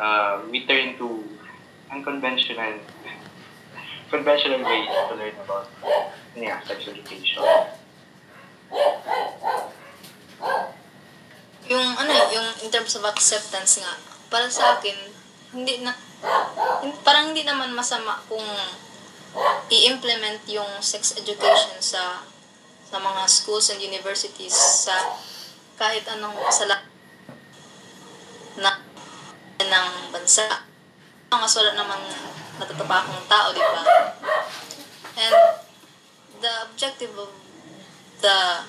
Uh, 0.00 0.48
we 0.48 0.64
turn 0.64 0.96
to 0.96 1.22
unconventional 1.92 2.80
conventional 4.14 4.64
ways 4.64 4.88
to 5.08 5.14
learn 5.14 5.36
about 5.44 5.68
yeah, 6.34 6.62
sex 6.64 6.88
education. 6.88 7.44
Yung 11.68 11.88
ano, 11.98 12.12
yung 12.32 12.48
in 12.64 12.70
terms 12.72 12.96
of 12.96 13.04
acceptance 13.04 13.82
nga, 13.82 13.94
para 14.30 14.46
sa 14.48 14.78
akin, 14.78 14.96
hindi 15.52 15.82
na, 15.82 15.92
parang 17.04 17.34
hindi 17.34 17.42
naman 17.42 17.74
masama 17.74 18.22
kung 18.30 18.46
i-implement 19.70 20.42
yung 20.50 20.68
sex 20.82 21.14
education 21.14 21.78
sa 21.78 22.22
sa 22.90 22.98
mga 22.98 23.22
schools 23.30 23.70
and 23.70 23.78
universities 23.78 24.50
sa 24.50 25.14
kahit 25.78 26.02
anong 26.10 26.34
sa 26.50 26.66
lahat 26.66 26.86
na 28.58 28.82
ng 29.62 29.88
bansa. 30.10 30.66
Mga 31.30 31.46
wala 31.46 31.72
naman 31.78 32.00
natatapakong 32.58 33.24
tao, 33.30 33.54
di 33.54 33.62
ba? 33.62 33.82
And 35.14 35.36
the 36.42 36.52
objective 36.66 37.14
of 37.14 37.30
the 38.18 38.66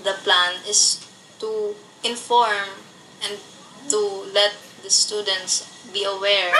the 0.00 0.14
plan 0.24 0.56
is 0.64 1.04
to 1.42 1.74
inform 2.06 2.78
and 3.26 3.34
to 3.90 4.30
let 4.30 4.54
the 4.86 4.90
students 4.90 5.66
be 5.90 6.06
aware 6.06 6.54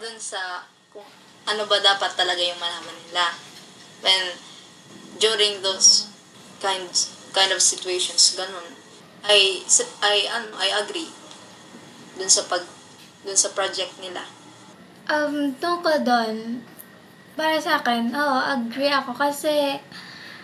dun 0.00 0.16
sa 0.16 0.64
kung 0.88 1.06
ano 1.44 1.68
ba 1.68 1.76
dapat 1.78 2.16
talaga 2.16 2.40
yung 2.40 2.58
malaman 2.58 2.96
nila 3.08 3.36
when 4.00 4.32
during 5.20 5.60
those 5.60 6.08
kinds 6.58 7.22
kind 7.32 7.50
of 7.50 7.60
situations, 7.64 8.36
ganun. 8.36 8.76
I, 9.24 9.64
I, 10.04 10.14
ano, 10.28 10.52
I 10.56 10.68
agree 10.84 11.08
dun 12.20 12.28
sa 12.28 12.44
pag, 12.44 12.62
dun 13.24 13.36
sa 13.36 13.50
project 13.56 13.96
nila. 13.98 14.28
Um, 15.08 15.56
tungkol 15.56 16.04
doon, 16.04 16.60
para 17.34 17.56
sa 17.58 17.80
akin, 17.80 18.12
oo, 18.12 18.38
agree 18.38 18.92
ako. 18.92 19.16
Kasi, 19.16 19.80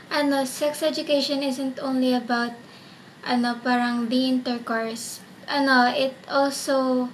ano, 0.09 0.43
sex 0.49 0.81
education 0.81 1.45
isn't 1.45 1.77
only 1.79 2.17
about, 2.17 2.57
ano, 3.25 3.59
parang 3.63 4.07
the 4.09 4.29
intercourse. 4.29 5.21
Ano, 5.49 5.89
it 5.91 6.15
also, 6.29 7.09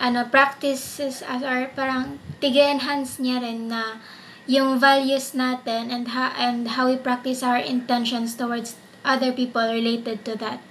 ano, 0.00 0.26
practices 0.28 1.22
as 1.22 1.42
our, 1.42 1.70
parang, 1.72 2.18
tiga-enhance 2.40 3.20
niya 3.22 3.40
rin 3.40 3.68
na 3.70 4.00
yung 4.46 4.78
values 4.78 5.34
natin 5.34 5.90
and, 5.90 6.14
ha, 6.14 6.34
and 6.38 6.78
how 6.78 6.86
we 6.86 6.96
practice 6.96 7.42
our 7.42 7.58
intentions 7.58 8.36
towards 8.38 8.76
other 9.04 9.32
people 9.32 9.62
related 9.62 10.24
to 10.26 10.34
that. 10.38 10.62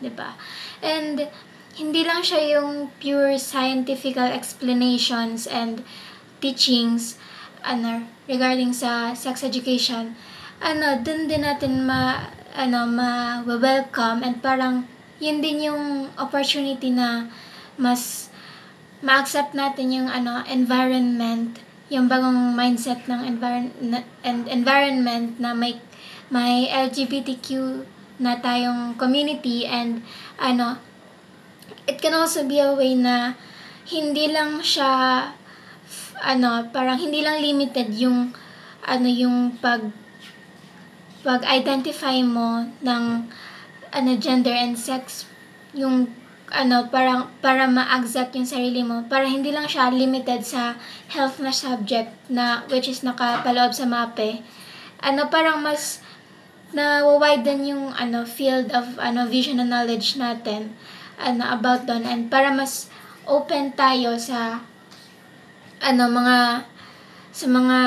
ba? 0.00 0.36
And 0.84 1.28
hindi 1.74 2.06
lang 2.06 2.22
siya 2.22 2.60
yung 2.60 2.94
pure 3.02 3.34
scientific 3.40 4.14
explanations 4.16 5.48
and 5.48 5.82
teachings 6.38 7.18
ano 7.64 8.06
regarding 8.28 8.70
sa 8.70 9.16
sex 9.16 9.42
education 9.42 10.14
ano 10.62 11.00
dun 11.02 11.26
din 11.26 11.42
natin 11.42 11.82
ma 11.82 12.30
ano 12.54 12.86
ma 12.86 13.42
welcome 13.42 14.22
and 14.22 14.38
parang 14.38 14.86
yun 15.18 15.42
din 15.42 15.66
yung 15.66 16.06
opportunity 16.14 16.94
na 16.94 17.26
mas 17.74 18.30
ma-accept 19.02 19.58
natin 19.58 19.90
yung 19.90 20.08
ano 20.08 20.38
environment 20.46 21.58
yung 21.90 22.06
bagong 22.06 22.54
mindset 22.54 23.10
ng 23.10 23.26
environment 23.26 24.06
and 24.22 24.46
environment 24.46 25.34
na 25.42 25.50
may 25.50 25.82
may 26.30 26.70
LGBTQ 26.70 27.82
na 28.22 28.38
tayong 28.38 28.94
community 28.94 29.66
and 29.66 30.06
ano 30.38 30.78
it 31.90 31.98
can 31.98 32.14
also 32.14 32.46
be 32.46 32.62
a 32.62 32.70
way 32.70 32.94
na 32.94 33.34
hindi 33.90 34.30
lang 34.30 34.62
siya 34.62 35.26
ano 36.22 36.70
parang 36.70 37.02
hindi 37.02 37.20
lang 37.20 37.42
limited 37.42 37.90
yung 37.98 38.30
ano 38.86 39.08
yung 39.10 39.58
pag 39.58 40.03
pag-identify 41.24 42.20
mo 42.20 42.68
ng 42.84 43.04
ano 43.90 44.10
gender 44.20 44.52
and 44.52 44.76
sex 44.76 45.24
yung 45.72 46.12
ano 46.52 46.86
parang 46.92 47.32
para 47.40 47.64
ma-accept 47.64 48.36
yung 48.36 48.46
sarili 48.46 48.84
mo 48.84 49.02
para 49.08 49.24
hindi 49.24 49.50
lang 49.50 49.64
siya 49.64 49.88
limited 49.88 50.44
sa 50.44 50.76
health 51.08 51.40
na 51.40 51.50
subject 51.50 52.12
na 52.28 52.62
which 52.68 52.86
is 52.86 53.00
nakapaloob 53.00 53.72
sa 53.72 53.88
MAPE 53.88 54.44
ano 55.00 55.26
parang 55.32 55.64
mas 55.64 56.04
na 56.76 57.00
widen 57.06 57.64
yung 57.64 57.84
ano 57.96 58.28
field 58.28 58.68
of 58.76 59.00
ano 59.00 59.24
vision 59.24 59.58
and 59.58 59.72
knowledge 59.72 60.20
natin 60.20 60.76
ano 61.16 61.48
about 61.48 61.88
doon 61.88 62.04
and 62.04 62.28
para 62.28 62.52
mas 62.52 62.92
open 63.24 63.72
tayo 63.72 64.20
sa 64.20 64.60
ano 65.80 66.02
mga 66.10 66.68
sa 67.32 67.46
mga 67.48 67.78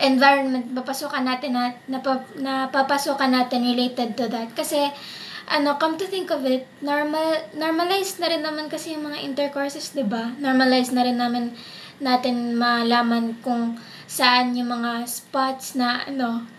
environment 0.00 0.74
papasokan 0.74 1.26
natin 1.26 1.54
na 1.54 1.74
napap, 1.86 2.26
napapasokan 2.34 3.30
natin 3.30 3.62
related 3.62 4.18
to 4.18 4.26
that 4.26 4.50
kasi 4.58 4.90
ano 5.44 5.76
come 5.76 6.00
to 6.00 6.08
think 6.08 6.32
of 6.32 6.42
it 6.48 6.64
normal 6.80 7.36
normalized 7.54 8.18
na 8.18 8.32
rin 8.32 8.42
naman 8.42 8.66
kasi 8.66 8.96
yung 8.96 9.06
mga 9.06 9.22
intercourses 9.22 9.92
'di 9.92 10.08
ba 10.08 10.32
normalized 10.40 10.90
na 10.90 11.04
rin 11.04 11.20
naman 11.20 11.54
natin 12.02 12.58
malaman 12.58 13.38
kung 13.44 13.78
saan 14.08 14.56
yung 14.56 14.72
mga 14.72 15.06
spots 15.06 15.78
na 15.78 16.02
ano 16.08 16.54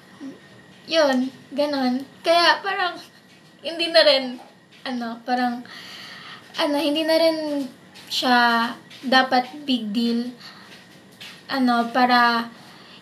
yun, 0.86 1.34
ganon. 1.50 2.06
Kaya 2.22 2.62
parang, 2.62 2.98
hindi 3.66 3.90
na 3.90 4.02
rin, 4.06 4.38
ano, 4.86 5.18
parang, 5.26 5.66
ano, 6.62 6.76
hindi 6.78 7.02
na 7.02 7.18
rin 7.18 7.66
siya 8.10 8.70
dapat 9.02 9.66
big 9.66 9.90
deal, 9.90 10.30
ano, 11.50 11.90
para 11.90 12.50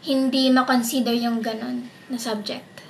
hindi 0.04 0.52
ma-consider 0.52 1.16
yung 1.16 1.40
ganon 1.40 1.88
na 2.12 2.20
subject. 2.20 2.84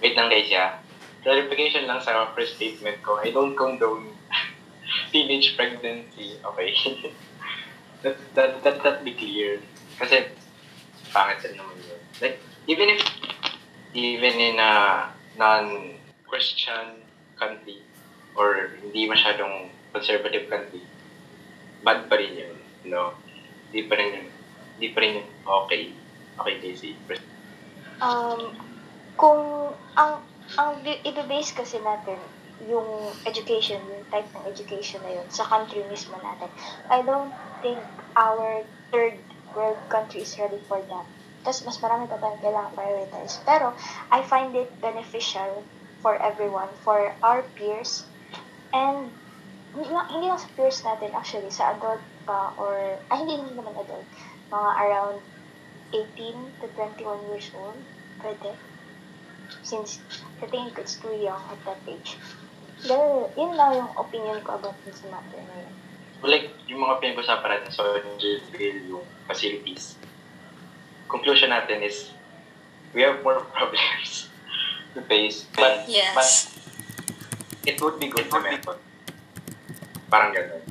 Wait 0.00 0.16
lang 0.16 0.32
guys, 0.32 0.48
yeah. 0.48 0.80
Clarification 1.20 1.84
lang 1.84 2.00
sa 2.00 2.32
first 2.32 2.56
statement 2.56 3.04
ko. 3.04 3.20
I 3.20 3.28
don't 3.28 3.52
condone 3.52 4.16
teenage 5.12 5.52
pregnancy. 5.60 6.40
Okay. 6.40 6.72
that, 8.02 8.16
that, 8.32 8.64
that, 8.64 8.76
that 8.80 9.04
be 9.04 9.12
clear. 9.12 9.60
Kasi, 10.00 10.32
pangit 11.12 11.44
sa 11.44 11.52
naman 11.52 11.76
yun. 11.84 12.00
Like, 12.24 12.40
even 12.64 12.96
if 12.96 13.04
even 13.92 14.34
in 14.40 14.56
a 14.56 15.12
non-Christian 15.36 17.04
country 17.36 17.84
or 18.32 18.80
hindi 18.80 19.04
masyadong 19.04 19.68
conservative 19.92 20.48
country, 20.48 20.80
bad 21.84 22.08
pa 22.08 22.16
rin 22.16 22.32
yun. 22.32 22.56
No? 22.88 23.12
Hindi 23.68 23.84
pa 23.84 24.00
rin 24.00 24.10
yun. 24.16 24.28
Hindi 24.80 24.96
pa 24.96 25.04
rin 25.04 25.20
okay. 25.44 25.92
Okay, 26.40 26.54
Daisy. 26.64 26.96
Um, 28.00 28.56
kung 29.20 29.76
ang 29.92 30.24
ang 30.56 30.80
i-base 30.80 31.52
kasi 31.52 31.76
natin 31.84 32.16
yung 32.64 32.88
education, 33.28 33.76
yung 33.76 34.08
type 34.08 34.24
ng 34.32 34.44
education 34.48 35.04
na 35.04 35.20
yun 35.20 35.26
sa 35.28 35.44
country 35.44 35.84
mismo 35.92 36.16
natin. 36.24 36.48
I 36.88 37.04
don't 37.04 37.28
think 37.60 37.76
our 38.16 38.64
third 38.88 39.20
world 39.52 39.76
country 39.92 40.24
is 40.24 40.32
ready 40.40 40.56
for 40.64 40.80
that. 40.80 41.06
Tapos 41.44 41.60
mas 41.68 41.76
marami 41.84 42.08
pa 42.08 42.16
tayong 42.16 42.40
kailangan 42.40 42.72
prioritize. 42.72 43.36
Pero 43.44 43.76
I 44.08 44.24
find 44.24 44.56
it 44.56 44.72
beneficial 44.80 45.60
for 46.00 46.16
everyone, 46.16 46.72
for 46.80 47.12
our 47.20 47.44
peers, 47.52 48.08
and 48.72 49.12
hindi 49.76 49.92
lang, 49.92 50.08
hindi 50.08 50.26
lang 50.32 50.40
sa 50.40 50.48
peers 50.56 50.80
natin 50.82 51.12
actually, 51.12 51.52
sa 51.52 51.76
adult 51.76 52.02
pa 52.24 52.52
or, 52.58 52.96
ay 53.12 53.16
hindi 53.22 53.40
naman 53.54 53.76
adult, 53.76 54.04
mga 54.50 54.70
around 54.82 55.18
18 55.94 56.62
to 56.62 56.66
21 56.74 57.30
years 57.30 57.50
old, 57.54 57.78
pwede. 58.22 58.54
Since, 59.62 59.98
I 60.42 60.46
think 60.46 60.78
it's 60.78 60.94
too 60.98 61.14
young 61.14 61.42
at 61.50 61.58
that 61.66 61.82
age. 61.86 62.18
Dahil, 62.86 63.30
yun 63.34 63.52
lang 63.58 63.70
yung 63.74 63.90
opinion 63.98 64.38
ko 64.46 64.54
about 64.58 64.78
this 64.86 65.02
matter 65.10 65.42
na 65.42 65.56
yun. 65.58 65.74
Like, 66.22 66.54
yung 66.70 66.84
mga 66.84 67.00
pinag-usapan 67.02 67.48
natin 67.58 67.70
sa 67.74 67.82
so, 67.82 67.98
yung 67.98 69.02
facilities, 69.26 69.96
conclusion 71.10 71.50
natin 71.50 71.82
is 71.82 72.14
we 72.94 73.02
have 73.02 73.22
more 73.26 73.42
problems 73.56 74.30
to 74.94 75.02
face. 75.10 75.46
But, 75.54 75.90
Yes. 75.90 76.14
but 76.14 76.30
it 77.66 77.76
would 77.82 77.98
be 77.98 78.08
good 78.08 78.30
to 78.30 78.38
method. 78.40 78.78
Parang 80.10 80.34
ganun. 80.34 80.62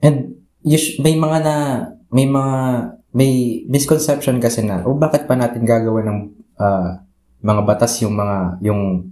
And 0.00 0.39
us- 0.64 0.96
may 1.00 1.16
mga 1.16 1.38
na 1.44 1.56
may 2.10 2.26
mga 2.26 2.56
may 3.10 3.32
misconception 3.66 4.38
kasi 4.38 4.62
na 4.62 4.86
o 4.86 4.94
bakit 4.94 5.26
pa 5.26 5.34
natin 5.34 5.66
gagawa 5.66 6.04
ng 6.06 6.18
ah, 6.60 7.02
mga 7.40 7.62
batas 7.64 7.98
yung 8.04 8.14
mga 8.14 8.60
yung 8.62 9.10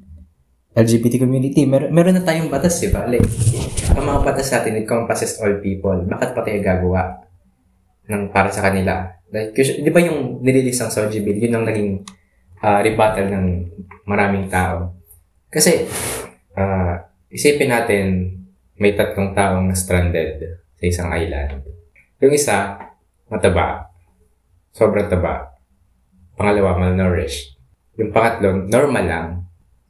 LGBT 0.78 1.26
community. 1.26 1.66
Mer 1.66 1.90
meron 1.90 2.14
na 2.14 2.22
tayong 2.22 2.52
batas, 2.52 2.78
di 2.78 2.92
ba? 2.92 3.02
Like, 3.08 3.26
ang 3.98 4.04
mga 4.06 4.20
batas 4.22 4.52
natin, 4.54 4.78
it 4.78 4.86
encompasses 4.86 5.34
all 5.42 5.58
people. 5.58 5.96
Bakit 6.06 6.38
pa 6.38 6.40
tayo 6.46 6.60
gagawa 6.62 7.02
ng 8.06 8.30
para 8.30 8.52
sa 8.54 8.62
kanila? 8.62 9.10
Like, 9.34 9.58
di 9.58 9.90
ba 9.90 9.98
yung 9.98 10.38
nililis 10.38 10.78
ng 10.78 10.92
Soji 10.92 11.24
Bill, 11.26 11.42
yun 11.42 11.58
ang 11.58 11.66
naging 11.66 12.06
ah, 12.62 12.78
rebuttal 12.78 13.26
ng 13.26 13.46
maraming 14.06 14.46
tao. 14.46 14.94
Kasi, 15.50 15.88
ah, 16.54 17.10
isipin 17.32 17.74
natin, 17.74 18.06
may 18.78 18.94
tatlong 18.94 19.34
taong 19.34 19.66
na 19.66 19.74
stranded 19.74 20.62
sa 20.78 20.84
isang 20.86 21.10
island. 21.10 21.66
Yung 22.22 22.34
isa, 22.34 22.78
mataba. 23.26 23.90
Sobrang 24.70 25.10
taba. 25.10 25.58
Pangalawa, 26.38 26.78
malnourished. 26.78 27.58
Yung 27.98 28.14
pangatlo, 28.14 28.66
normal 28.70 29.04
lang. 29.04 29.28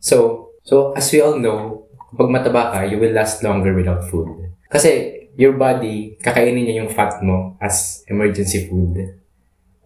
So, 0.00 0.48
so 0.64 0.96
as 0.96 1.12
we 1.12 1.20
all 1.20 1.36
know, 1.36 1.88
kapag 2.08 2.32
mataba 2.32 2.72
ka, 2.72 2.78
you 2.88 2.96
will 2.96 3.12
last 3.12 3.44
longer 3.44 3.76
without 3.76 4.08
food. 4.08 4.32
Kasi, 4.72 5.28
your 5.36 5.60
body, 5.60 6.16
kakainin 6.24 6.64
niya 6.64 6.84
yung 6.84 6.92
fat 6.92 7.20
mo 7.20 7.60
as 7.60 8.04
emergency 8.08 8.64
food. 8.64 8.96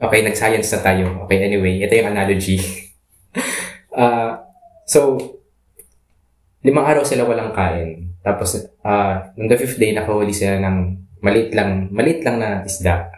Okay, 0.03 0.23
nag-science 0.23 0.71
na 0.75 0.81
tayo. 0.83 1.07
Okay, 1.27 1.43
anyway, 1.43 1.83
ito 1.83 1.95
yung 1.99 2.15
analogy. 2.15 2.59
Ah, 3.93 4.49
so, 4.89 5.21
limang 6.65 6.89
araw 6.89 7.05
sila 7.05 7.29
walang 7.29 7.53
kain. 7.53 8.12
Tapos, 8.23 8.55
ah, 8.87 9.35
nung 9.35 9.51
the 9.51 9.59
fifth 9.59 9.83
day, 9.83 9.91
nakahuli 9.91 10.31
sila 10.31 10.63
ng 10.63 10.79
maliit 11.23 11.51
lang, 11.55 11.91
maliit 11.91 12.23
lang 12.23 12.39
na 12.39 12.63
isda. 12.63 13.11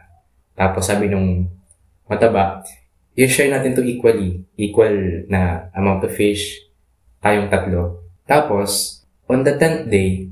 Tapos 0.57 0.89
sabi 0.89 1.13
nung 1.13 1.49
mataba, 2.09 2.65
i-share 3.17 3.53
natin 3.53 3.77
to 3.77 3.85
equally, 3.85 4.45
equal 4.57 4.93
na 5.29 5.69
amount 5.77 6.05
of 6.05 6.13
fish, 6.13 6.65
tayong 7.21 7.53
tatlo. 7.53 8.05
Tapos, 8.25 9.01
on 9.29 9.45
the 9.45 9.57
10th 9.57 9.93
day, 9.93 10.29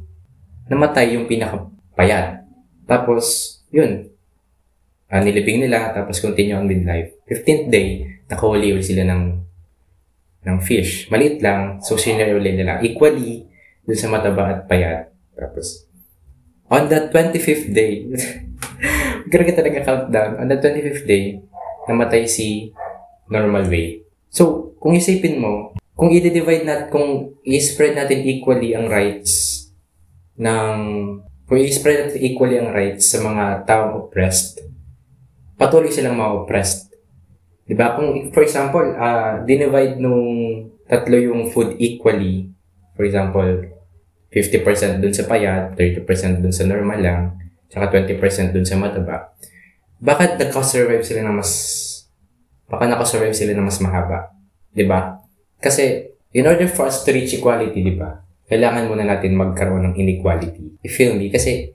namatay 0.69 1.17
yung 1.17 1.29
pinakapayat. 1.29 2.45
Tapos, 2.89 3.57
yun, 3.69 4.09
ah, 5.13 5.21
nilibing 5.21 5.69
nila, 5.69 5.93
tapos 5.93 6.21
continue 6.21 6.57
on 6.57 6.65
with 6.65 6.85
life. 6.85 7.13
15th 7.29 7.69
day, 7.69 8.21
nakahuli 8.29 8.73
ulit 8.73 8.89
sila 8.89 9.05
ng 9.05 9.45
ng 10.43 10.59
fish. 10.59 11.07
Maliit 11.13 11.39
lang, 11.39 11.79
so 11.85 11.95
sinare 11.95 12.35
ulit 12.35 12.59
nila. 12.59 12.83
Equally, 12.83 13.47
dun 13.87 13.99
sa 13.99 14.11
mataba 14.11 14.53
at 14.53 14.61
payat. 14.67 15.11
Tapos, 15.35 15.89
on 16.71 16.87
the 16.89 17.09
25th 17.11 17.69
day, 17.73 18.07
Grabe 19.33 19.57
talaga 19.57 19.81
countdown. 19.81 20.45
On 20.45 20.47
the 20.51 20.61
25th 20.61 21.09
day, 21.09 21.41
namatay 21.89 22.29
si 22.29 22.69
normal 23.33 23.65
weight. 23.65 24.05
So, 24.29 24.77
kung 24.77 24.93
isipin 24.93 25.41
mo, 25.41 25.73
kung 25.97 26.13
i-divide 26.13 26.69
natin, 26.69 26.89
kung 26.93 27.09
i-spread 27.41 27.97
natin 27.97 28.29
equally 28.29 28.77
ang 28.77 28.93
rights 28.93 29.65
ng, 30.37 30.77
kung 31.49 31.57
i-spread 31.57 32.13
natin 32.13 32.21
equally 32.21 32.61
ang 32.61 32.77
rights 32.77 33.09
sa 33.09 33.25
mga 33.25 33.65
taong 33.65 34.05
oppressed, 34.05 34.61
patuloy 35.57 35.89
silang 35.89 36.21
ma-oppressed. 36.21 36.93
Diba? 37.65 37.97
Kung, 37.97 38.29
for 38.37 38.45
example, 38.45 38.85
uh, 38.85 39.41
dinivide 39.49 39.97
nung 39.97 40.29
tatlo 40.85 41.17
yung 41.17 41.49
food 41.49 41.81
equally, 41.81 42.53
for 42.93 43.09
example, 43.09 43.49
50% 44.33 45.05
dun 45.05 45.13
sa 45.13 45.29
payat, 45.29 45.77
30% 45.77 46.41
dun 46.41 46.55
sa 46.57 46.65
normal 46.65 46.99
lang, 46.99 47.23
tsaka 47.69 47.93
20% 48.01 48.57
dun 48.57 48.65
sa 48.65 48.81
mataba, 48.81 49.37
bakit 50.03 50.41
nakasurvive 50.41 51.05
sila 51.05 51.29
na 51.29 51.33
mas, 51.37 51.53
baka 52.67 52.89
nakasurvive 52.89 53.37
sila 53.37 53.53
na 53.55 53.63
mas 53.63 53.79
mahaba? 53.79 54.33
ba? 54.89 55.21
Kasi, 55.61 56.11
in 56.33 56.49
order 56.49 56.67
for 56.67 56.89
us 56.89 57.05
to 57.05 57.13
reach 57.13 57.37
equality, 57.37 57.85
di 57.85 57.95
ba? 57.95 58.19
Kailangan 58.49 58.89
muna 58.89 59.05
natin 59.07 59.39
magkaroon 59.39 59.93
ng 59.93 59.95
inequality. 59.95 60.81
You 60.83 60.91
feel 60.91 61.15
me? 61.15 61.31
Kasi, 61.31 61.71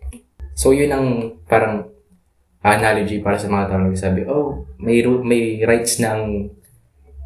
so 0.58 0.74
yun 0.74 0.92
ang 0.92 1.06
parang 1.48 1.88
analogy 2.66 3.24
para 3.24 3.40
sa 3.40 3.48
mga 3.48 3.72
tao 3.72 3.80
na 3.80 3.96
sabi, 3.96 4.28
oh, 4.28 4.68
may, 4.82 5.00
may 5.24 5.64
rights 5.64 6.04
ng 6.04 6.52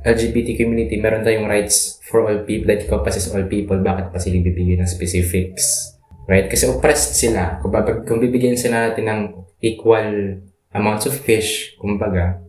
LGBT 0.01 0.57
community, 0.57 0.97
meron 0.97 1.21
tayong 1.21 1.45
rights 1.45 2.01
for 2.09 2.25
all 2.25 2.41
people 2.41 2.73
that 2.73 2.89
encompasses 2.89 3.29
all 3.29 3.45
people, 3.45 3.77
bakit 3.85 4.09
pa 4.09 4.17
sila 4.17 4.41
bibigyan 4.41 4.81
ng 4.81 4.89
specifics? 4.89 5.93
Right? 6.25 6.49
Kasi 6.49 6.65
oppressed 6.65 7.13
sila. 7.13 7.61
Kung, 7.61 7.69
kung 8.09 8.17
bibigyan 8.17 8.57
sila 8.57 8.89
natin 8.89 9.05
ng 9.05 9.21
equal 9.61 10.41
amounts 10.73 11.05
of 11.05 11.13
fish, 11.13 11.77
kumbaga, 11.77 12.41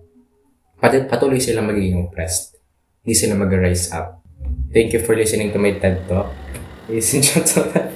pat- 0.81 1.13
patuloy 1.13 1.37
sila 1.37 1.61
magiging 1.61 2.09
oppressed. 2.09 2.57
Hindi 3.05 3.15
sila 3.21 3.37
mag-rise 3.37 3.93
up. 3.93 4.25
Thank 4.73 4.97
you 4.97 5.05
for 5.05 5.13
listening 5.13 5.53
to 5.53 5.61
my 5.61 5.77
TED 5.77 6.09
Talk. 6.09 6.33
Ladies 6.89 7.13
and 7.13 7.23
gentlemen. 7.23 7.93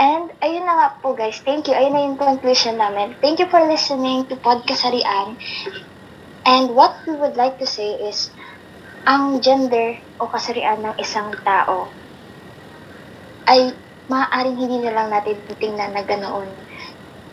And 0.00 0.32
ayun 0.40 0.64
na 0.64 0.74
nga 0.80 0.88
po 1.04 1.12
guys, 1.12 1.36
thank 1.44 1.68
you. 1.68 1.76
Ayun 1.76 1.92
na 1.92 2.00
yung 2.08 2.16
conclusion 2.16 2.80
namin. 2.80 3.12
Thank 3.20 3.44
you 3.44 3.46
for 3.52 3.60
listening 3.60 4.24
to 4.32 4.40
Podcasarian. 4.40 5.36
And 6.42 6.74
what 6.74 6.98
we 7.06 7.14
would 7.14 7.38
like 7.38 7.58
to 7.62 7.68
say 7.68 7.94
is, 8.02 8.30
ang 9.06 9.42
gender 9.42 9.98
o 10.22 10.30
kasarian 10.30 10.82
ng 10.82 10.94
isang 10.98 11.34
tao 11.42 11.90
ay 13.50 13.74
maaaring 14.06 14.58
hindi 14.58 14.78
na 14.82 14.94
lang 14.94 15.08
natin 15.10 15.38
tingnan 15.58 15.90
na 15.90 16.06
ganoon. 16.06 16.46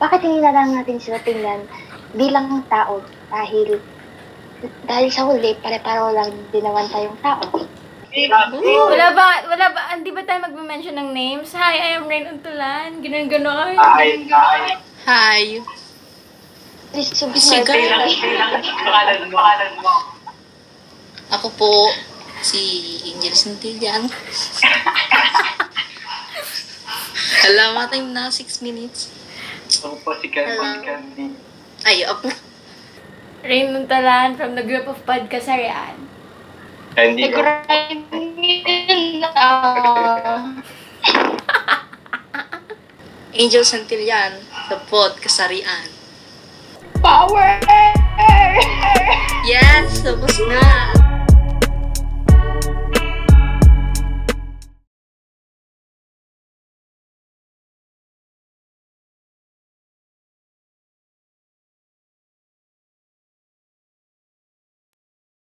Bakit 0.01 0.19
hindi 0.25 0.41
na 0.41 0.53
lang 0.53 0.73
natin 0.73 0.97
sila 0.97 1.21
tingnan 1.21 1.69
bilang 2.17 2.65
tao? 2.69 3.05
Dahil 3.29 3.77
dahil 4.89 5.07
sa 5.07 5.23
huli, 5.23 5.55
pare-pareho 5.61 6.11
lang 6.11 6.29
din 6.51 6.63
naman 6.65 6.89
tayong 6.91 7.19
tao. 7.23 7.47
Wala 8.09 9.07
ba, 9.13 9.27
wala 9.45 9.65
ba, 9.71 9.93
hindi 9.93 10.09
ba 10.09 10.25
tayo 10.25 10.43
mag-mention 10.49 10.97
ng 10.97 11.09
names? 11.13 11.53
Hi, 11.53 11.77
I 11.77 11.89
am 12.01 12.09
Rain 12.09 12.27
Untulan. 12.27 12.99
Ganun, 12.99 13.29
ganun. 13.29 13.77
Hi, 13.77 14.25
hi. 14.27 14.61
Hi. 15.05 15.43
Please 16.89 17.13
Siga. 17.13 17.30
subscribe. 17.38 17.69
Pangalan 19.30 19.73
mo. 19.78 19.93
Ako 21.30 21.54
po, 21.54 21.93
si 22.41 22.97
Angel 23.13 23.36
Santillan. 23.38 24.10
Alam, 27.49 27.78
time 27.93 28.10
na 28.10 28.34
6 28.34 28.65
minutes. 28.65 29.13
Ako 29.86 30.02
po 30.02 30.17
si. 30.17 30.34
Hello. 30.34 30.82
Candy. 30.82 31.30
Ay, 31.86 32.02
ako. 32.10 32.34
Rain 33.45 33.69
Untulan 33.71 34.34
from 34.34 34.58
the 34.58 34.65
group 34.65 34.89
of 34.89 34.97
Podcasarian. 35.06 36.10
Candy 36.97 37.30
ko. 37.30 37.45
Angel 43.38 43.63
Santillan, 43.63 44.41
sa 44.67 44.75
pod 44.89 45.21
kasarian. 45.21 45.98
Power! 47.01 47.59
Yes, 49.47 50.03
tapos 50.03 50.35
na. 50.45 51.08